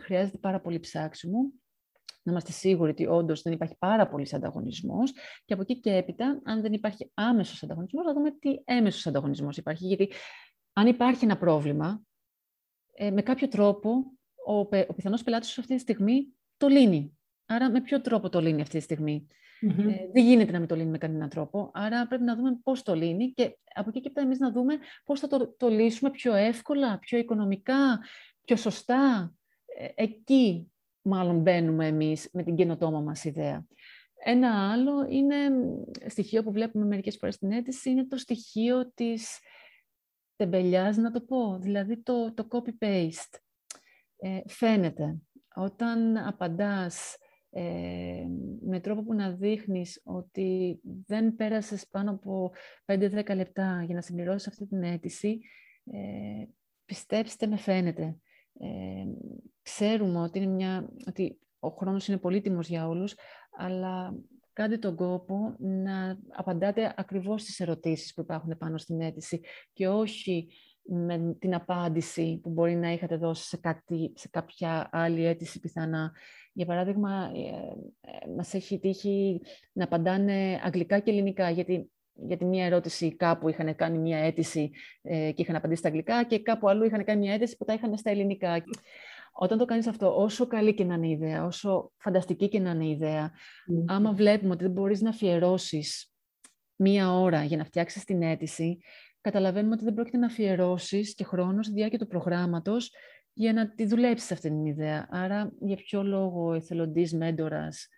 Χρειάζεται 0.00 0.38
πάρα 0.38 0.60
πολύ 0.60 0.80
ψάξιμο 0.80 1.52
να 2.22 2.32
είμαστε 2.32 2.52
σίγουροι 2.52 2.90
ότι 2.90 3.06
όντως 3.06 3.42
δεν 3.42 3.52
υπάρχει 3.52 3.76
πάρα 3.78 4.08
πολύς 4.08 4.34
ανταγωνισμός. 4.34 5.12
Και 5.44 5.52
από 5.52 5.62
εκεί 5.62 5.80
και 5.80 5.94
έπειτα, 5.94 6.40
αν 6.44 6.60
δεν 6.60 6.72
υπάρχει 6.72 7.10
άμεσος 7.14 7.62
ανταγωνισμός, 7.62 8.04
να 8.04 8.12
δούμε 8.12 8.30
τι 8.30 8.48
έμεσος 8.64 9.06
ανταγωνισμός 9.06 9.56
υπάρχει. 9.56 9.86
Γιατί 9.86 10.12
αν 10.72 10.86
υπάρχει 10.86 11.24
ένα 11.24 11.38
πρόβλημα, 11.38 12.02
ε, 12.94 13.10
με 13.10 13.22
κάποιο 13.22 13.48
τρόπο 13.48 13.90
ο, 14.46 14.58
ο 14.58 14.94
πιθανός 14.94 15.22
πελάτης 15.22 15.48
σου 15.48 15.60
αυτή 15.60 15.74
τη 15.74 15.80
στιγμή 15.80 16.32
το 16.56 16.68
λύνει. 16.68 17.18
Άρα, 17.46 17.70
με 17.70 17.80
ποιο 17.80 18.00
τρόπο 18.00 18.28
το 18.28 18.40
λύνει 18.40 18.60
αυτή 18.60 18.78
τη 18.78 18.84
στιγμη 18.84 19.26
Ε, 19.60 20.10
δεν 20.12 20.24
γίνεται 20.24 20.52
να 20.52 20.58
μην 20.58 20.68
το 20.68 20.74
λύνει 20.74 20.90
με 20.90 20.98
κανέναν 20.98 21.28
τρόπο. 21.28 21.70
Άρα, 21.74 22.06
πρέπει 22.06 22.24
να 22.24 22.36
δούμε 22.36 22.58
πώς 22.62 22.82
το 22.82 22.94
λύνει 22.94 23.32
και 23.32 23.58
από 23.74 23.88
εκεί 23.88 24.00
και 24.00 24.06
έπειτα 24.06 24.20
εμείς 24.20 24.38
να 24.38 24.50
δούμε 24.50 24.78
πώς 25.04 25.20
θα 25.20 25.26
το, 25.26 25.54
το 25.56 25.68
λύσουμε 25.68 26.10
πιο 26.10 26.34
εύκολα, 26.34 26.98
πιο 26.98 27.18
οικονομικά, 27.18 28.00
πιο 28.48 28.56
σωστά. 28.56 29.34
Ε, 29.66 29.88
εκεί 29.94 30.72
μάλλον 31.02 31.40
μπαίνουμε 31.40 31.86
εμείς 31.86 32.28
με 32.32 32.42
την 32.42 32.56
καινοτόμα 32.56 33.00
μας 33.00 33.24
ιδέα. 33.24 33.66
Ένα 34.24 34.72
άλλο 34.72 35.06
είναι 35.08 35.36
στοιχείο 36.06 36.42
που 36.42 36.52
βλέπουμε 36.52 36.84
μερικές 36.84 37.16
φορές 37.16 37.34
στην 37.34 37.52
αίτηση, 37.52 37.90
είναι 37.90 38.06
το 38.06 38.16
στοιχείο 38.16 38.92
της 38.94 39.38
τεμπελιάς, 40.36 40.96
να 40.96 41.10
το 41.10 41.20
πω, 41.20 41.58
δηλαδή 41.58 42.02
το, 42.02 42.34
το 42.34 42.48
copy-paste. 42.50 43.38
Ε, 44.16 44.40
φαίνεται. 44.46 45.18
Όταν 45.54 46.16
απαντάς 46.16 47.16
ε, 47.50 48.24
με 48.60 48.80
τρόπο 48.80 49.02
που 49.02 49.14
να 49.14 49.30
δείχνεις 49.30 50.00
ότι 50.04 50.80
δεν 51.06 51.36
πέρασες 51.36 51.88
πάνω 51.88 52.10
από 52.10 52.52
5-10 52.86 53.34
λεπτά 53.34 53.82
για 53.86 53.94
να 53.94 54.00
συμπληρώσεις 54.00 54.48
αυτή 54.48 54.66
την 54.66 54.82
αίτηση, 54.82 55.40
ε, 55.84 56.44
πιστέψτε 56.84 57.46
με 57.46 57.56
φαίνεται 57.56 58.18
ε, 58.58 59.04
ξέρουμε 59.62 60.18
ότι, 60.18 60.38
είναι 60.38 60.52
μια, 60.52 60.88
ότι 61.06 61.38
ο 61.58 61.68
χρόνος 61.68 62.08
είναι 62.08 62.18
πολύτιμος 62.18 62.68
για 62.68 62.88
όλους, 62.88 63.14
αλλά 63.58 64.14
κάντε 64.52 64.78
τον 64.78 64.96
κόπο 64.96 65.54
να 65.58 66.18
απαντάτε 66.28 66.94
ακριβώς 66.96 67.42
στις 67.42 67.60
ερωτήσεις 67.60 68.14
που 68.14 68.20
υπάρχουν 68.20 68.56
πάνω 68.58 68.78
στην 68.78 69.00
αίτηση 69.00 69.40
και 69.72 69.88
όχι 69.88 70.48
με 70.82 71.36
την 71.38 71.54
απάντηση 71.54 72.40
που 72.42 72.50
μπορεί 72.50 72.74
να 72.74 72.92
είχατε 72.92 73.16
δώσει 73.16 73.48
σε, 73.48 73.56
κάτι, 73.56 74.12
σε 74.14 74.28
κάποια 74.28 74.88
άλλη 74.92 75.26
αίτηση 75.26 75.60
πιθανά. 75.60 76.12
Για 76.52 76.66
παράδειγμα, 76.66 77.30
ε, 77.34 77.48
ε, 78.00 78.30
μας 78.36 78.54
έχει 78.54 78.78
τύχει 78.78 79.40
να 79.72 79.84
απαντάνε 79.84 80.60
αγγλικά 80.64 80.98
και 80.98 81.10
ελληνικά, 81.10 81.50
γιατί 81.50 81.90
γιατί 82.26 82.44
μία 82.44 82.64
ερώτηση 82.64 83.16
κάπου 83.16 83.48
είχαν 83.48 83.74
κάνει 83.76 83.98
μία 83.98 84.18
αίτηση 84.18 84.70
ε, 85.02 85.32
και 85.32 85.42
είχαν 85.42 85.56
απαντήσει 85.56 85.78
στα 85.78 85.88
αγγλικά 85.88 86.24
και 86.24 86.38
κάπου 86.38 86.68
αλλού 86.68 86.84
είχαν 86.84 87.04
κάνει 87.04 87.20
μία 87.20 87.34
αίτηση 87.34 87.56
που 87.56 87.64
τα 87.64 87.72
είχαν 87.72 87.96
στα 87.96 88.10
ελληνικά. 88.10 88.62
Όταν 89.32 89.58
το 89.58 89.64
κάνεις 89.64 89.86
αυτό, 89.86 90.16
όσο 90.16 90.46
καλή 90.46 90.74
και 90.74 90.84
να 90.84 90.94
είναι 90.94 91.06
η 91.06 91.10
ιδέα, 91.10 91.44
όσο 91.44 91.92
φανταστική 91.96 92.48
και 92.48 92.60
να 92.60 92.70
είναι 92.70 92.84
η 92.84 92.90
ιδέα, 92.90 93.30
mm. 93.30 93.84
άμα 93.86 94.12
βλέπουμε 94.12 94.52
ότι 94.52 94.62
δεν 94.62 94.72
μπορείς 94.72 95.00
να 95.00 95.08
αφιερώσεις 95.08 96.12
μία 96.76 97.12
ώρα 97.12 97.44
για 97.44 97.56
να 97.56 97.64
φτιάξεις 97.64 98.04
την 98.04 98.22
αίτηση, 98.22 98.78
καταλαβαίνουμε 99.20 99.74
ότι 99.74 99.84
δεν 99.84 99.94
πρόκειται 99.94 100.16
να 100.16 100.26
αφιερώσεις 100.26 101.14
και 101.14 101.24
χρόνος 101.24 101.66
στη 101.66 101.74
διάρκεια 101.74 101.98
του 101.98 102.06
προγράμματος 102.06 102.92
για 103.32 103.52
να 103.52 103.74
τη 103.74 103.86
δουλέψεις 103.86 104.32
αυτή 104.32 104.48
την 104.48 104.64
ιδέα. 104.64 105.06
Άρα, 105.10 105.52
για 105.60 105.76
ποιο 105.76 106.02
λόγο 106.02 106.46
ο 106.46 106.54
εθελοντής 106.54 107.14
μέντορας 107.14 107.88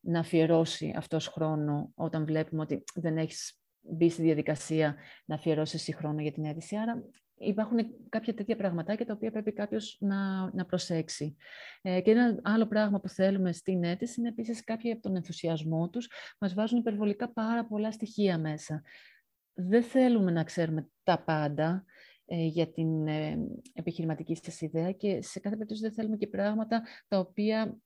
να 0.00 0.18
αφιερώσει 0.18 0.94
αυτός 0.96 1.26
χρόνο 1.26 1.92
όταν 1.94 2.24
βλέπουμε 2.24 2.62
ότι 2.62 2.84
δεν 2.94 3.18
έχεις 3.18 3.59
μπει 3.80 4.10
στη 4.10 4.22
διαδικασία 4.22 4.96
να 5.24 5.34
αφιερώσει 5.34 5.76
εσύ 5.76 5.92
χρόνο 5.92 6.20
για 6.20 6.32
την 6.32 6.44
αίτηση. 6.44 6.76
Άρα 6.76 7.04
υπάρχουν 7.40 7.78
κάποια 8.08 8.34
τέτοια 8.34 8.56
πραγματάκια 8.56 9.06
τα 9.06 9.12
οποία 9.12 9.30
πρέπει 9.30 9.52
κάποιος 9.52 9.96
να, 10.00 10.50
να 10.54 10.64
προσέξει. 10.64 11.36
Ε, 11.82 12.00
και 12.00 12.10
ένα 12.10 12.40
άλλο 12.42 12.66
πράγμα 12.66 13.00
που 13.00 13.08
θέλουμε 13.08 13.52
στην 13.52 13.84
αίτηση 13.84 14.20
είναι 14.20 14.28
επίσης 14.28 14.64
κάποιοι 14.64 14.90
από 14.90 15.02
τον 15.02 15.16
ενθουσιασμό 15.16 15.88
τους 15.88 16.10
μας 16.40 16.54
βάζουν 16.54 16.78
υπερβολικά 16.78 17.32
πάρα 17.32 17.66
πολλά 17.66 17.92
στοιχεία 17.92 18.38
μέσα. 18.38 18.82
Δεν 19.54 19.82
θέλουμε 19.82 20.30
να 20.30 20.44
ξέρουμε 20.44 20.88
τα 21.02 21.22
πάντα 21.24 21.84
ε, 22.24 22.44
για 22.44 22.72
την 22.72 23.06
ε, 23.06 23.38
επιχειρηματική 23.72 24.38
σας 24.42 24.60
ιδέα 24.60 24.92
και 24.92 25.22
σε 25.22 25.40
κάθε 25.40 25.54
περίπτωση 25.54 25.80
δεν 25.80 25.92
θέλουμε 25.92 26.16
και 26.16 26.26
πράγματα 26.26 26.82
τα 27.08 27.18
οποία 27.18 27.78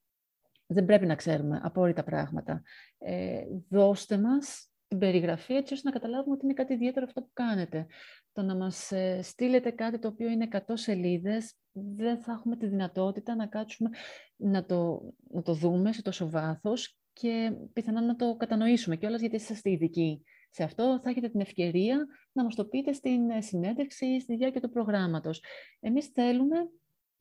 δεν 0.67 0.85
πρέπει 0.85 1.07
να 1.07 1.15
ξέρουμε, 1.15 1.61
απόρριτα 1.63 2.05
πράγματα. 2.05 2.63
Ε, 2.99 3.43
δώστε 3.69 4.19
μας 4.19 4.69
την 4.99 5.09
περιγραφή 5.09 5.55
έτσι 5.55 5.75
ώστε 5.75 5.89
να 5.89 5.95
καταλάβουμε 5.95 6.35
ότι 6.35 6.45
είναι 6.45 6.55
κάτι 6.55 6.73
ιδιαίτερο 6.73 7.07
αυτό 7.07 7.21
που 7.21 7.31
κάνετε. 7.33 7.87
Το 8.33 8.43
να 8.43 8.57
μας 8.57 8.93
ε, 8.93 9.23
στείλετε 9.23 9.71
κάτι 9.71 9.99
το 9.99 10.09
οποίο 10.09 10.29
είναι 10.29 10.49
100 10.51 10.59
σελίδες, 10.73 11.55
δεν 11.73 12.19
θα 12.21 12.33
έχουμε 12.33 12.57
τη 12.57 12.67
δυνατότητα 12.67 13.35
να 13.35 13.47
κάτσουμε 13.47 13.91
να 14.37 14.65
το, 14.65 15.01
να 15.31 15.43
το 15.43 15.55
δούμε 15.55 15.93
σε 15.93 16.03
τόσο 16.03 16.31
βάθος 16.31 16.99
και 17.13 17.53
πιθανά 17.73 18.01
να 18.01 18.17
το 18.17 18.37
κατανοήσουμε 18.37 18.97
κιόλας 18.97 19.21
γιατί 19.21 19.37
είστε 19.37 19.71
ειδικοί 19.71 20.23
σε 20.51 20.63
αυτό. 20.63 21.01
Θα 21.03 21.11
έχετε 21.11 21.29
την 21.29 21.41
ευκαιρία 21.41 22.07
να 22.33 22.45
μας 22.45 22.55
το 22.55 22.65
πείτε 22.65 22.93
στην 22.93 23.31
ε, 23.31 23.41
συνέντευξη 23.41 24.07
ή 24.07 24.21
στη 24.21 24.37
διάρκεια 24.37 24.61
του 24.61 24.71
προγράμματος. 24.71 25.43
Εμείς 25.81 26.07
θέλουμε 26.07 26.57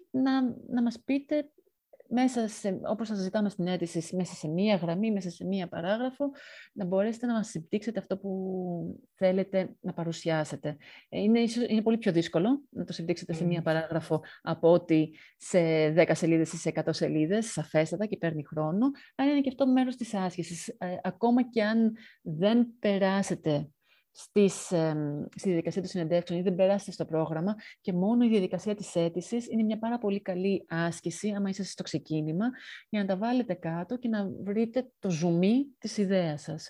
να, 0.10 0.42
να 0.68 0.82
μας 0.82 1.02
πείτε 1.06 1.52
μέσα 2.13 2.47
σε, 2.47 2.80
όπως 2.84 3.08
σας 3.08 3.17
ζητάμε 3.17 3.49
στην 3.49 3.67
αίτηση, 3.67 4.15
μέσα 4.15 4.34
σε 4.34 4.47
μία 4.47 4.76
γραμμή, 4.76 5.12
μέσα 5.12 5.30
σε 5.30 5.45
μία 5.45 5.67
παράγραφο, 5.67 6.32
να 6.73 6.86
μπορέσετε 6.86 7.26
να 7.26 7.34
μας 7.34 7.47
συμπτύξετε 7.47 7.99
αυτό 7.99 8.17
που 8.17 8.32
θέλετε 9.15 9.76
να 9.80 9.93
παρουσιάσετε. 9.93 10.78
Ε, 11.10 11.19
είναι, 11.19 11.39
είναι 11.69 11.82
πολύ 11.82 11.97
πιο 11.97 12.12
δύσκολο 12.12 12.62
να 12.69 12.84
το 12.84 12.93
συμπτύξετε 12.93 13.34
σε 13.34 13.45
μία 13.45 13.62
παράγραφο 13.62 14.21
από 14.41 14.71
ότι 14.71 15.15
σε 15.38 15.60
10 15.97 16.12
σελίδες 16.13 16.54
ή 16.54 16.58
σε 16.58 16.71
100 16.76 16.82
σελίδες, 16.89 17.52
σαφέστατα 17.52 18.06
και 18.06 18.17
παίρνει 18.17 18.45
χρόνο, 18.45 18.91
αλλά 19.15 19.32
είναι 19.32 19.41
και 19.41 19.49
αυτό 19.49 19.67
μέρος 19.67 19.95
της 19.95 20.13
άσκησης. 20.13 20.67
Ε, 20.67 20.95
ακόμα 21.04 21.49
και 21.49 21.63
αν 21.63 21.95
δεν 22.21 22.67
περάσετε 22.80 23.67
στις, 24.15 24.71
ε, 24.71 24.95
στη 25.36 25.47
διαδικασία 25.47 25.82
των 25.82 25.89
συνεντεύξεων 25.89 26.39
ή 26.39 26.43
δεν 26.43 26.56
περάσετε 26.56 26.91
στο 26.91 27.06
πρόγραμμα 27.06 27.56
και 27.82 27.93
μόνο 27.93 28.23
η 28.26 28.30
διαδικασία 28.30 28.76
της 28.76 28.95
αίτησης 28.95 29.47
είναι 29.49 29.63
μια 29.63 29.80
πάρα 29.80 29.97
πολύ 29.97 30.21
καλή 30.21 30.65
άσκηση, 30.69 31.30
άμα 31.30 31.49
είσαστε 31.49 31.71
στο 31.71 31.84
ξεκίνημα, 31.84 32.45
για 32.89 32.99
να 32.99 33.06
τα 33.06 33.17
βάλετε 33.17 33.54
κάτω 33.54 33.97
και 33.97 34.08
να 34.08 34.30
βρείτε 34.43 34.91
το 34.99 35.10
ζουμί 35.10 35.65
της 35.78 35.97
ιδέας 35.97 36.41
σας. 36.41 36.69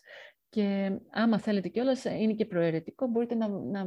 Και 0.54 1.00
άμα 1.10 1.40
θέλετε 1.40 1.68
κιόλας, 1.68 2.04
είναι 2.06 2.34
και 2.34 2.46
προαιρετικό, 2.46 3.08
μπορείτε 3.08 3.36
να, 3.36 3.48
να, 3.48 3.84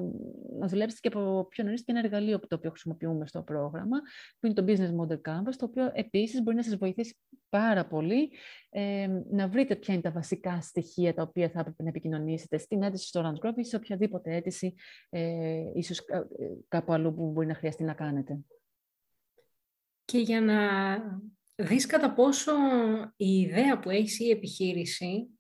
να 0.58 0.66
δουλέψετε 0.66 1.08
και 1.08 1.16
από 1.16 1.46
πιο 1.50 1.64
νωρίς 1.64 1.84
και 1.84 1.92
ένα 1.92 2.00
εργαλείο 2.04 2.38
το 2.38 2.56
οποίο 2.56 2.70
χρησιμοποιούμε 2.70 3.26
στο 3.26 3.42
πρόγραμμα, 3.42 4.00
που 4.40 4.46
είναι 4.46 4.54
το 4.54 4.64
Business 4.66 5.00
Model 5.00 5.20
Canvas, 5.30 5.54
το 5.56 5.64
οποίο 5.64 5.90
επίσης 5.94 6.42
μπορεί 6.42 6.56
να 6.56 6.62
σας 6.62 6.76
βοηθήσει 6.76 7.16
πάρα 7.48 7.86
πολύ 7.86 8.32
ε, 8.70 9.06
να 9.30 9.48
βρείτε 9.48 9.76
ποια 9.76 9.94
είναι 9.94 10.02
τα 10.02 10.10
βασικά 10.10 10.60
στοιχεία 10.60 11.14
τα 11.14 11.22
οποία 11.22 11.48
θα 11.48 11.60
έπρεπε 11.60 11.82
να 11.82 11.88
επικοινωνήσετε 11.88 12.58
στην 12.58 12.82
αίτηση 12.82 13.06
στο 13.06 13.20
Orange 13.20 13.46
Group 13.46 13.54
ή 13.56 13.64
σε 13.64 13.76
οποιαδήποτε 13.76 14.34
αίτηση, 14.34 14.74
ε, 15.08 15.62
ίσως 15.74 16.04
κάπου 16.68 16.92
αλλού 16.92 17.14
που 17.14 17.30
μπορεί 17.30 17.46
να 17.46 17.54
χρειαστεί 17.54 17.84
να 17.84 17.94
κάνετε. 17.94 18.38
Και 20.04 20.18
για 20.18 20.40
να 20.40 20.58
δεις 21.56 21.86
κατά 21.86 22.14
πόσο 22.14 22.52
η 23.16 23.40
ιδέα 23.40 23.78
που 23.78 23.90
έχεις 23.90 24.18
η 24.18 24.30
επιχείρηση 24.30 25.30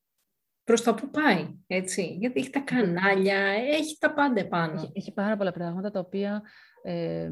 προς 0.66 0.82
τα 0.82 0.94
που 0.94 1.10
πάει, 1.10 1.58
έτσι. 1.66 2.16
Γιατί 2.18 2.40
έχει 2.40 2.50
τα 2.50 2.60
κανάλια, 2.60 3.38
έχει 3.48 3.96
τα 3.98 4.12
πάντα 4.12 4.40
επάνω. 4.40 4.72
Έχει, 4.72 4.90
έχει 4.92 5.12
πάρα 5.12 5.36
πολλά 5.36 5.52
πράγματα 5.52 5.90
τα 5.90 6.00
οποία 6.00 6.42
ε, 6.82 7.30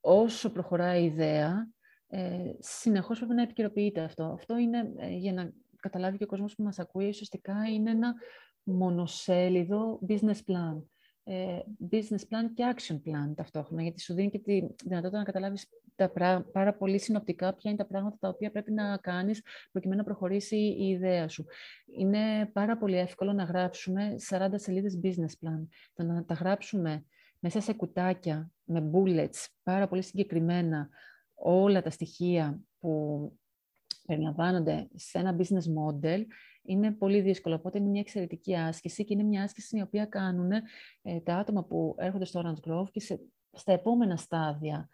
όσο 0.00 0.50
προχωράει 0.52 1.02
η 1.02 1.06
ιδέα, 1.06 1.68
ε, 2.08 2.50
συνεχώς 2.58 3.18
πρέπει 3.18 3.34
να 3.34 3.42
επικαιροποιείται 3.42 4.00
αυτό. 4.00 4.24
Αυτό 4.24 4.56
είναι, 4.56 4.92
ε, 4.96 5.08
για 5.08 5.32
να 5.32 5.52
καταλάβει 5.80 6.16
και 6.16 6.24
ο 6.24 6.26
κόσμος 6.26 6.54
που 6.54 6.62
μας 6.62 6.78
ακούει, 6.78 7.08
ουσιαστικά 7.08 7.54
είναι 7.72 7.90
ένα 7.90 8.14
μονοσέλιδο 8.62 10.00
business 10.08 10.40
plan. 10.46 10.82
Ε, 11.28 11.58
business 11.90 12.22
plan 12.30 12.50
και 12.54 12.74
action 12.76 12.94
plan 12.94 13.34
ταυτόχρονα, 13.34 13.82
γιατί 13.82 14.00
σου 14.00 14.14
δίνει 14.14 14.30
και 14.30 14.38
τη 14.38 14.66
δυνατότητα 14.84 15.18
να 15.18 15.24
καταλάβεις 15.24 15.68
τα 15.96 16.12
πάρα 16.52 16.74
πολύ 16.74 16.98
συνοπτικά 16.98 17.54
ποια 17.54 17.70
είναι 17.70 17.78
τα 17.78 17.86
πράγματα 17.86 18.16
τα 18.20 18.28
οποία 18.28 18.50
πρέπει 18.50 18.72
να 18.72 18.96
κάνεις 18.96 19.42
προκειμένου 19.72 19.98
να 19.98 20.06
προχωρήσει 20.06 20.56
η 20.56 20.88
ιδέα 20.88 21.28
σου. 21.28 21.44
Είναι 21.98 22.50
πάρα 22.52 22.76
πολύ 22.76 22.96
εύκολο 22.98 23.32
να 23.32 23.44
γράψουμε 23.44 24.14
40 24.28 24.48
σελίδες 24.54 25.00
business 25.02 25.46
plan. 25.46 25.66
Το 25.94 26.02
να 26.02 26.24
τα 26.24 26.34
γράψουμε 26.34 27.04
μέσα 27.38 27.60
σε 27.60 27.72
κουτάκια 27.72 28.50
με 28.64 28.90
bullets, 28.92 29.46
πάρα 29.62 29.88
πολύ 29.88 30.02
συγκεκριμένα, 30.02 30.88
όλα 31.34 31.82
τα 31.82 31.90
στοιχεία 31.90 32.60
που 32.78 33.32
περιλαμβάνονται 34.06 34.88
σε 34.94 35.18
ένα 35.18 35.36
business 35.38 35.64
model 35.78 36.24
είναι 36.66 36.92
πολύ 36.92 37.20
δύσκολο. 37.20 37.54
Οπότε 37.54 37.78
είναι 37.78 37.88
μια 37.88 38.00
εξαιρετική 38.00 38.56
άσκηση 38.56 39.04
και 39.04 39.14
είναι 39.14 39.22
μια 39.22 39.42
άσκηση 39.42 39.78
η 39.78 39.80
οποία 39.80 40.04
κάνουν 40.04 40.50
ε, 41.02 41.20
τα 41.20 41.36
άτομα 41.36 41.64
που 41.64 41.94
έρχονται 41.98 42.24
στο 42.24 42.42
Orange 42.44 42.70
Grove 42.70 42.90
και 42.90 43.00
σε, 43.00 43.20
στα 43.52 43.72
επόμενα 43.72 44.16
στάδια 44.16 44.88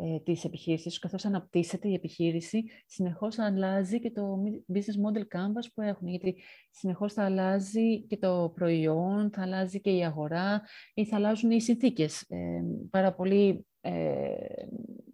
ε, 0.00 0.18
της 0.20 0.44
επιχείρησης, 0.44 0.98
καθώς 0.98 1.24
αναπτύσσεται 1.24 1.88
η 1.88 1.94
επιχείρηση, 1.94 2.64
συνεχώς 2.86 3.38
αλλάζει 3.38 3.98
και 3.98 4.10
το 4.10 4.42
business 4.74 5.06
model 5.06 5.20
canvas 5.20 5.66
που 5.74 5.80
έχουν, 5.80 6.08
γιατί 6.08 6.36
συνεχώς 6.70 7.12
θα 7.12 7.24
αλλάζει 7.24 8.02
και 8.02 8.16
το 8.16 8.52
προϊόν, 8.54 9.30
θα 9.32 9.42
αλλάζει 9.42 9.80
και 9.80 9.90
η 9.90 10.04
αγορά 10.04 10.62
ή 10.94 11.06
θα 11.06 11.16
αλλάζουν 11.16 11.50
οι 11.50 11.60
συνθήκες. 11.60 12.22
Ε, 12.28 12.62
πάρα 12.90 13.14
πολύ 13.14 13.66
ε, 13.80 14.34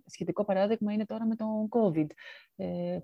σχετικό 0.06 0.44
παράδειγμα 0.44 0.92
είναι 0.92 1.06
τώρα 1.06 1.26
με 1.26 1.36
το 1.36 1.68
COVID. 1.70 2.06
Ε, 2.56 2.98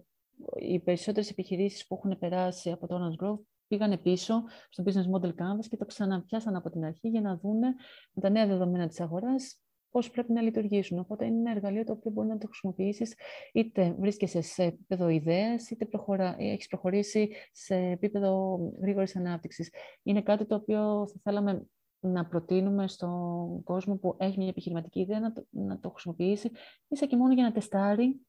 οι 0.60 0.80
περισσότερες 0.80 1.30
επιχειρήσεις 1.30 1.86
που 1.86 1.94
έχουν 1.94 2.18
περάσει 2.18 2.70
από 2.70 2.86
το 2.86 2.96
Orange 2.96 3.24
Growth 3.24 3.40
πήγανε 3.66 3.98
πίσω 3.98 4.42
στο 4.68 4.84
Business 4.86 5.18
Model 5.18 5.28
Canvas 5.28 5.66
και 5.68 5.76
το 5.76 5.84
ξαναπιάσαν 5.84 6.56
από 6.56 6.70
την 6.70 6.84
αρχή 6.84 7.08
για 7.08 7.20
να 7.20 7.36
δούνε 7.36 7.66
με 8.12 8.22
τα 8.22 8.30
νέα 8.30 8.46
δεδομένα 8.46 8.88
της 8.88 9.00
αγοράς 9.00 9.60
πώς 9.90 10.10
πρέπει 10.10 10.32
να 10.32 10.40
λειτουργήσουν. 10.40 10.98
Οπότε 10.98 11.26
είναι 11.26 11.38
ένα 11.38 11.50
εργαλείο 11.50 11.84
το 11.84 11.92
οποίο 11.92 12.10
μπορεί 12.10 12.28
να 12.28 12.38
το 12.38 12.46
χρησιμοποιήσεις 12.46 13.14
είτε 13.52 13.96
βρίσκεσαι 13.98 14.40
σε 14.40 14.62
επίπεδο 14.62 15.08
ιδέας, 15.08 15.70
είτε 15.70 15.84
προχωρά, 15.84 16.36
έχεις 16.38 16.66
προχωρήσει 16.66 17.30
σε 17.52 17.74
επίπεδο 17.74 18.58
γρήγορης 18.80 19.16
ανάπτυξης. 19.16 19.72
Είναι 20.02 20.22
κάτι 20.22 20.46
το 20.46 20.54
οποίο 20.54 21.06
θα 21.06 21.20
θέλαμε 21.22 21.66
να 22.00 22.26
προτείνουμε 22.26 22.88
στον 22.88 23.62
κόσμο 23.62 23.96
που 23.96 24.16
έχει 24.18 24.38
μια 24.38 24.48
επιχειρηματική 24.48 25.00
ιδέα 25.00 25.20
να 25.20 25.32
το, 25.32 25.46
να 25.50 25.80
το 25.80 25.90
χρησιμοποιήσει, 25.90 26.50
ίσα 26.88 27.06
και 27.06 27.16
μόνο 27.16 27.34
για 27.34 27.42
να 27.42 27.52
τεστάρει 27.52 28.20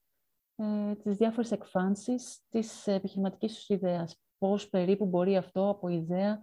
ε, 0.62 0.96
τις 0.96 1.16
διάφορες 1.16 1.52
εκφάνσεις 1.52 2.42
της 2.50 2.88
επιχειρηματικής 2.88 3.58
σου 3.58 3.74
ιδέας. 3.74 4.22
Πώς 4.38 4.70
περίπου 4.70 5.06
μπορεί 5.06 5.38
αυτό 5.38 5.70
από 5.70 5.88
ιδέα 5.88 6.40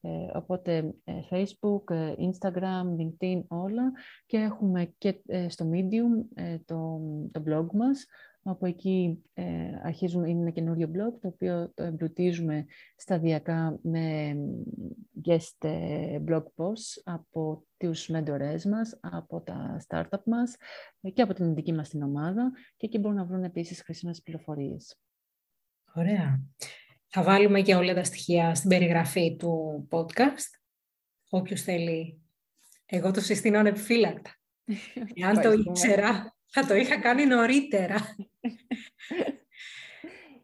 Ε, 0.00 0.38
οπότε 0.38 0.94
ε, 1.04 1.12
Facebook, 1.30 2.14
Instagram, 2.18 2.84
LinkedIn, 2.98 3.42
όλα 3.48 3.92
και 4.26 4.36
έχουμε 4.36 4.94
και 4.98 5.20
στο 5.48 5.70
Medium 5.72 6.42
το, 6.64 7.00
το 7.32 7.42
blog 7.46 7.66
μας 7.72 8.06
από 8.50 8.66
εκεί 8.66 9.22
ε, 9.34 9.44
αρχίζουμε, 9.82 10.28
είναι 10.28 10.40
ένα 10.40 10.50
καινούριο 10.50 10.90
blog, 10.92 11.18
το 11.20 11.28
οποίο 11.28 11.72
το 11.74 11.82
εμπλουτίζουμε 11.82 12.66
σταδιακά 12.96 13.78
με 13.82 14.36
guest 15.24 15.68
ε, 15.68 16.18
blog 16.28 16.42
posts 16.42 17.02
από 17.04 17.64
τους 17.76 18.08
μέντορές 18.08 18.64
μας, 18.64 18.98
από 19.00 19.40
τα 19.40 19.80
startup 19.88 20.22
μας 20.24 20.56
ε, 21.00 21.10
και 21.10 21.22
από 21.22 21.34
την 21.34 21.54
δική 21.54 21.72
μας 21.72 21.88
την 21.88 22.02
ομάδα 22.02 22.52
και 22.76 22.86
εκεί 22.86 22.98
μπορούν 22.98 23.16
να 23.16 23.24
βρουν 23.24 23.44
επίσης 23.44 23.82
χρήσιμες 23.82 24.22
πληροφορίες. 24.22 25.00
Ωραία. 25.94 26.42
Θα 27.06 27.22
βάλουμε 27.22 27.60
και 27.60 27.74
όλα 27.74 27.94
τα 27.94 28.04
στοιχεία 28.04 28.54
στην 28.54 28.68
περιγραφή 28.68 29.36
του 29.36 29.88
podcast. 29.90 30.60
Όποιος 31.28 31.62
θέλει, 31.62 32.20
εγώ 32.86 33.10
το 33.10 33.20
συστήνω 33.20 33.58
ανεπιφύλακτα. 33.58 34.30
Αν 35.28 35.40
το 35.40 35.52
ήξερα, 35.52 36.37
θα 36.50 36.66
το 36.66 36.74
είχα 36.74 37.00
κάνει 37.00 37.24
νωρίτερα. 37.26 38.16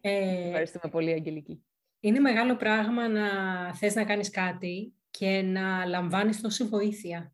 ε, 0.01 0.47
Ευχαριστούμε 0.47 0.91
πολύ, 0.91 1.11
Αγγελική. 1.11 1.65
Είναι 1.99 2.19
μεγάλο 2.19 2.55
πράγμα 2.55 3.07
να 3.07 3.27
θες 3.75 3.95
να 3.95 4.05
κάνεις 4.05 4.29
κάτι 4.29 4.93
και 5.09 5.41
να 5.41 5.85
λαμβάνεις 5.85 6.41
τόση 6.41 6.63
βοήθεια. 6.63 7.33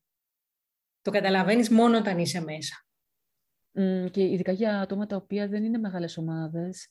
Το 1.01 1.11
καταλαβαίνεις 1.11 1.69
μόνο 1.69 1.97
όταν 1.97 2.17
είσαι 2.17 2.41
μέσα. 2.41 2.85
και 4.11 4.23
ειδικά 4.23 4.51
για 4.51 4.79
άτομα 4.79 5.05
τα 5.05 5.15
οποία 5.15 5.47
δεν 5.47 5.63
είναι 5.63 5.77
μεγάλες 5.77 6.17
ομάδες, 6.17 6.87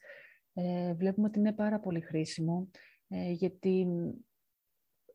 ε, 0.53 0.95
βλέπουμε 0.95 1.27
ότι 1.27 1.39
είναι 1.39 1.53
πάρα 1.53 1.81
πολύ 1.81 2.01
χρήσιμο, 2.01 2.71
ε, 3.09 3.31
γιατί 3.31 3.87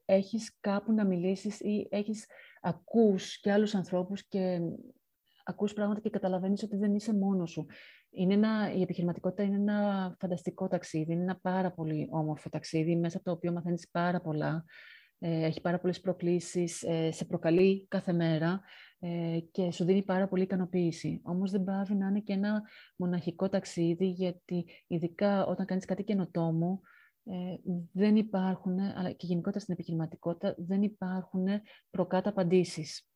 έχεις 0.05 0.57
κάπου 0.59 0.93
να 0.93 1.05
μιλήσεις 1.05 1.59
ή 1.59 1.87
έχεις 1.91 2.25
ακούς 2.61 3.39
και 3.39 3.51
άλλους 3.51 3.75
ανθρώπους 3.75 4.27
και 4.27 4.59
ακούς 5.45 5.73
πράγματα 5.73 5.99
και 6.01 6.09
καταλαβαίνεις 6.09 6.63
ότι 6.63 6.77
δεν 6.77 6.95
είσαι 6.95 7.13
μόνος 7.13 7.51
σου. 7.51 7.65
Είναι 8.09 8.33
ένα, 8.33 8.73
η 8.73 8.81
επιχειρηματικότητα 8.81 9.43
είναι 9.43 9.55
ένα 9.55 10.15
φανταστικό 10.19 10.67
ταξίδι, 10.67 11.13
είναι 11.13 11.21
ένα 11.21 11.39
πάρα 11.41 11.71
πολύ 11.71 12.07
όμορφο 12.11 12.49
ταξίδι, 12.49 12.95
μέσα 12.95 13.17
από 13.17 13.25
το 13.25 13.31
οποίο 13.31 13.51
μαθαίνεις 13.51 13.89
πάρα 13.91 14.21
πολλά, 14.21 14.65
ε, 15.19 15.45
έχει 15.45 15.61
πάρα 15.61 15.79
πολλές 15.79 15.99
προκλήσεις, 15.99 16.83
ε, 16.83 17.11
σε 17.11 17.25
προκαλεί 17.25 17.85
κάθε 17.87 18.13
μέρα 18.13 18.61
ε, 18.99 19.39
και 19.51 19.71
σου 19.71 19.85
δίνει 19.85 20.03
πάρα 20.03 20.27
πολύ 20.27 20.43
ικανοποίηση. 20.43 21.21
Όμως 21.23 21.51
δεν 21.51 21.63
πάβει 21.63 21.95
να 21.95 22.07
είναι 22.07 22.19
και 22.19 22.33
ένα 22.33 22.61
μοναχικό 22.95 23.49
ταξίδι, 23.49 24.07
γιατί 24.07 24.65
ειδικά 24.87 25.45
όταν 25.45 25.65
κάνεις 25.65 25.85
κάτι 25.85 26.03
καινοτόμο, 26.03 26.81
ε, 27.23 27.33
δεν 27.91 28.15
υπάρχουν, 28.15 28.79
αλλά 28.79 29.11
και 29.11 29.25
γενικότερα 29.25 29.59
στην 29.59 29.73
επιχειρηματικότητα, 29.73 30.55
δεν 30.57 30.81
υπάρχουν 30.81 31.45
προκάτα 31.89 32.29
απαντήσεις. 32.29 33.07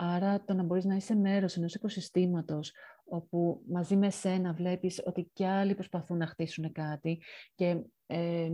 Άρα 0.00 0.44
το 0.44 0.54
να 0.54 0.62
μπορείς 0.62 0.84
να 0.84 0.94
είσαι 0.94 1.14
μέρος 1.14 1.56
ενός 1.56 1.74
οικοσυστήματος 1.74 2.72
όπου 3.04 3.62
μαζί 3.68 3.96
με 3.96 4.10
σένα 4.10 4.52
βλέπεις 4.52 5.02
ότι 5.04 5.30
κι 5.32 5.44
άλλοι 5.44 5.74
προσπαθούν 5.74 6.16
να 6.16 6.26
χτίσουν 6.26 6.72
κάτι 6.72 7.22
και 7.54 7.82
ε, 8.06 8.50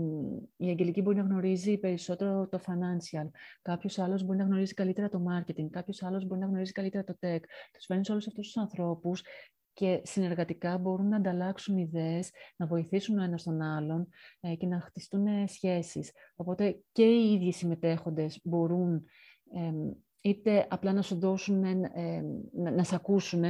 η 0.57 0.69
Αγγελική 0.69 1.03
μπορεί 1.03 1.17
να 1.17 1.23
γνωρίζει 1.23 1.79
περισσότερο 1.79 2.49
το 2.49 2.61
financial, 2.67 3.29
κάποιος 3.63 3.99
άλλος 3.99 4.25
μπορεί 4.25 4.39
να 4.39 4.45
γνωρίζει 4.45 4.75
καλύτερα 4.75 5.09
το 5.09 5.25
marketing, 5.31 5.67
κάποιος 5.71 6.03
άλλος 6.03 6.27
μπορεί 6.27 6.41
να 6.41 6.47
γνωρίζει 6.47 6.73
καλύτερα 6.73 7.05
το 7.05 7.17
tech. 7.21 7.41
Τους 7.73 7.85
φέρνεις 7.87 8.11
όλους 8.11 8.27
αυτούς 8.27 8.47
τους 8.47 8.57
ανθρώπους 8.57 9.23
και 9.73 10.01
συνεργατικά 10.05 10.79
μπορούν 10.79 11.09
να 11.09 11.17
ανταλλάξουν 11.17 11.77
ιδέες, 11.77 12.31
να 12.57 12.67
βοηθήσουν 12.67 13.19
ο 13.19 13.23
ένας 13.23 13.43
τον 13.43 13.63
άλλον 13.63 14.09
ε, 14.41 14.55
και 14.55 14.67
να 14.67 14.81
χτιστούν 14.81 15.49
σχέσεις. 15.49 16.13
Οπότε 16.37 16.83
και 16.93 17.05
οι 17.05 17.33
ίδιοι 17.33 17.53
συμμετέχοντες 17.53 18.41
μπορούν 18.45 19.05
είτε 20.25 20.67
απλά 20.71 20.93
να 20.93 21.03
σου 21.03 21.19
δώσουν, 21.19 21.61
να, 22.53 22.71
να 22.71 22.85
σε 22.85 22.95
ακούσουν, 22.95 23.45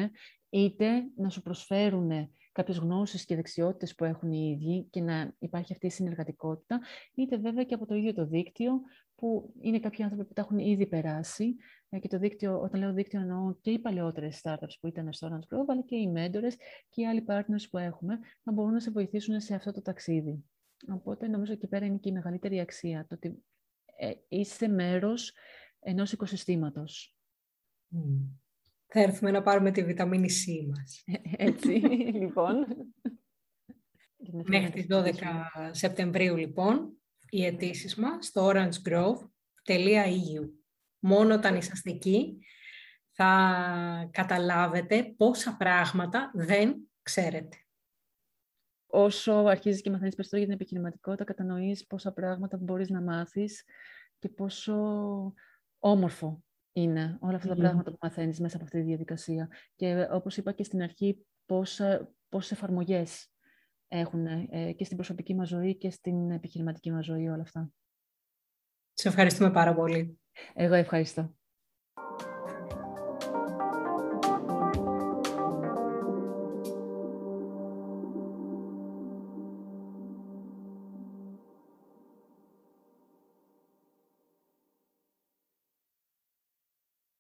είτε 0.49 0.89
να 1.17 1.29
σου 1.29 1.43
προσφέρουν 1.43 2.11
κάποιες 2.53 2.79
γνώσεις 2.79 3.25
και 3.25 3.35
δεξιότητες 3.35 3.95
που 3.95 4.05
έχουν 4.05 4.33
οι 4.33 4.59
ίδιοι 4.59 4.87
και 4.91 5.01
να 5.01 5.35
υπάρχει 5.39 5.73
αυτή 5.73 5.87
η 5.87 5.91
συνεργατικότητα, 5.91 6.81
είτε 7.15 7.37
βέβαια 7.37 7.65
και 7.65 7.75
από 7.75 7.87
το 7.87 7.95
ίδιο 7.95 8.13
το 8.15 8.27
δίκτυο, 8.27 8.81
που 9.15 9.55
είναι 9.61 9.81
κάποιοι 9.81 10.05
άνθρωποι 10.05 10.25
που 10.25 10.33
τα 10.33 10.41
έχουν 10.41 10.59
ήδη 10.59 10.87
περάσει 10.87 11.57
ε, 11.89 11.99
και 11.99 12.09
το 12.09 12.19
δίκτυο, 12.19 12.61
όταν 12.61 12.81
λέω 12.81 12.93
δίκτυο 12.93 13.21
εννοώ 13.21 13.55
και 13.61 13.71
οι 13.71 13.79
παλαιότερες 13.79 14.41
startups 14.43 14.77
που 14.81 14.87
ήταν 14.87 15.13
στο 15.13 15.29
Orange 15.29 15.55
Grove, 15.55 15.67
αλλά 15.69 15.83
και 15.83 15.97
οι 15.97 16.13
mentors 16.17 16.55
και 16.89 17.01
οι 17.01 17.07
άλλοι 17.07 17.25
partners 17.29 17.65
που 17.71 17.79
έχουμε, 17.79 18.19
να 18.43 18.53
μπορούν 18.53 18.73
να 18.73 18.81
σε 18.81 18.91
βοηθήσουν 18.91 19.41
σε 19.41 19.55
αυτό 19.55 19.73
το 19.73 19.83
ταξίδι. 19.83 20.45
Οπότε 20.93 21.29
νομίζω 21.29 21.53
εκεί 21.53 21.67
πέρα 21.67 21.87
είναι 21.87 21.97
και 21.97 22.09
η 22.09 22.13
μεγαλύτερη 22.13 22.61
αξία, 22.61 23.07
το 23.09 23.15
ότι 23.15 23.45
ε, 23.97 24.13
είσαι 24.29 24.69
μέρος 24.69 25.33
ενός 25.85 26.13
οικοσυστήματος. 26.13 27.17
Θα 28.87 29.01
έρθουμε 29.01 29.31
να 29.31 29.43
πάρουμε 29.43 29.71
τη 29.71 29.85
βιταμίνη 29.85 30.29
C 30.31 30.67
μας. 30.69 31.03
Ε, 31.07 31.45
έτσι, 31.47 31.71
λοιπόν. 32.21 32.67
Μέχρι 34.53 34.71
τις 34.71 34.87
12 34.91 35.13
Σεπτεμβρίου, 35.71 36.37
λοιπόν, 36.37 36.97
οι 37.29 37.45
αιτήσεις 37.45 37.95
μας 37.95 38.27
στο 38.27 38.51
orangegrove.eu. 38.53 40.51
Μόνο 40.99 41.35
όταν 41.35 41.57
είσαστε 41.57 41.91
εκεί 41.91 42.39
θα 43.11 44.09
καταλάβετε 44.13 45.15
πόσα 45.17 45.57
πράγματα 45.57 46.31
δεν 46.35 46.91
ξέρετε. 47.03 47.57
Όσο 48.87 49.33
αρχίζεις 49.33 49.83
και 49.83 49.91
μαθαίνεις 49.91 50.15
περισσότερο 50.15 50.43
για 50.47 50.53
την 50.53 50.61
επιχειρηματικότητα, 50.61 51.25
κατανοείς 51.25 51.87
πόσα 51.87 52.13
πράγματα 52.13 52.57
μπορείς 52.57 52.89
να 52.89 53.01
μάθεις 53.01 53.65
και 54.19 54.29
πόσο 54.29 54.75
όμορφο 55.85 56.43
είναι 56.73 57.19
όλα 57.21 57.37
αυτά 57.37 57.49
τα 57.49 57.55
πράγματα 57.55 57.91
που 57.91 57.99
μαθαίνεις 58.01 58.41
μέσα 58.41 58.57
από 58.57 58.65
αυτή 58.65 58.79
τη 58.79 58.85
διαδικασία. 58.85 59.49
Και 59.75 60.09
όπως 60.11 60.37
είπα 60.37 60.53
και 60.53 60.65
στην 60.65 60.83
αρχή, 60.83 61.27
πόσες 62.29 62.51
εφαρμογές 62.51 63.33
έχουν 63.89 64.27
ε, 64.27 64.73
και 64.73 64.85
στην 64.85 64.97
προσωπική 64.97 65.35
μας 65.35 65.49
ζωή 65.49 65.77
και 65.77 65.91
στην 65.91 66.31
επιχειρηματική 66.31 66.93
μας 66.93 67.05
ζωή 67.05 67.29
όλα 67.29 67.43
αυτά. 67.43 67.71
Σε 68.93 69.09
ευχαριστούμε 69.09 69.51
πάρα 69.51 69.75
πολύ. 69.75 70.21
Εγώ 70.55 70.75
ευχαριστώ. 70.75 71.35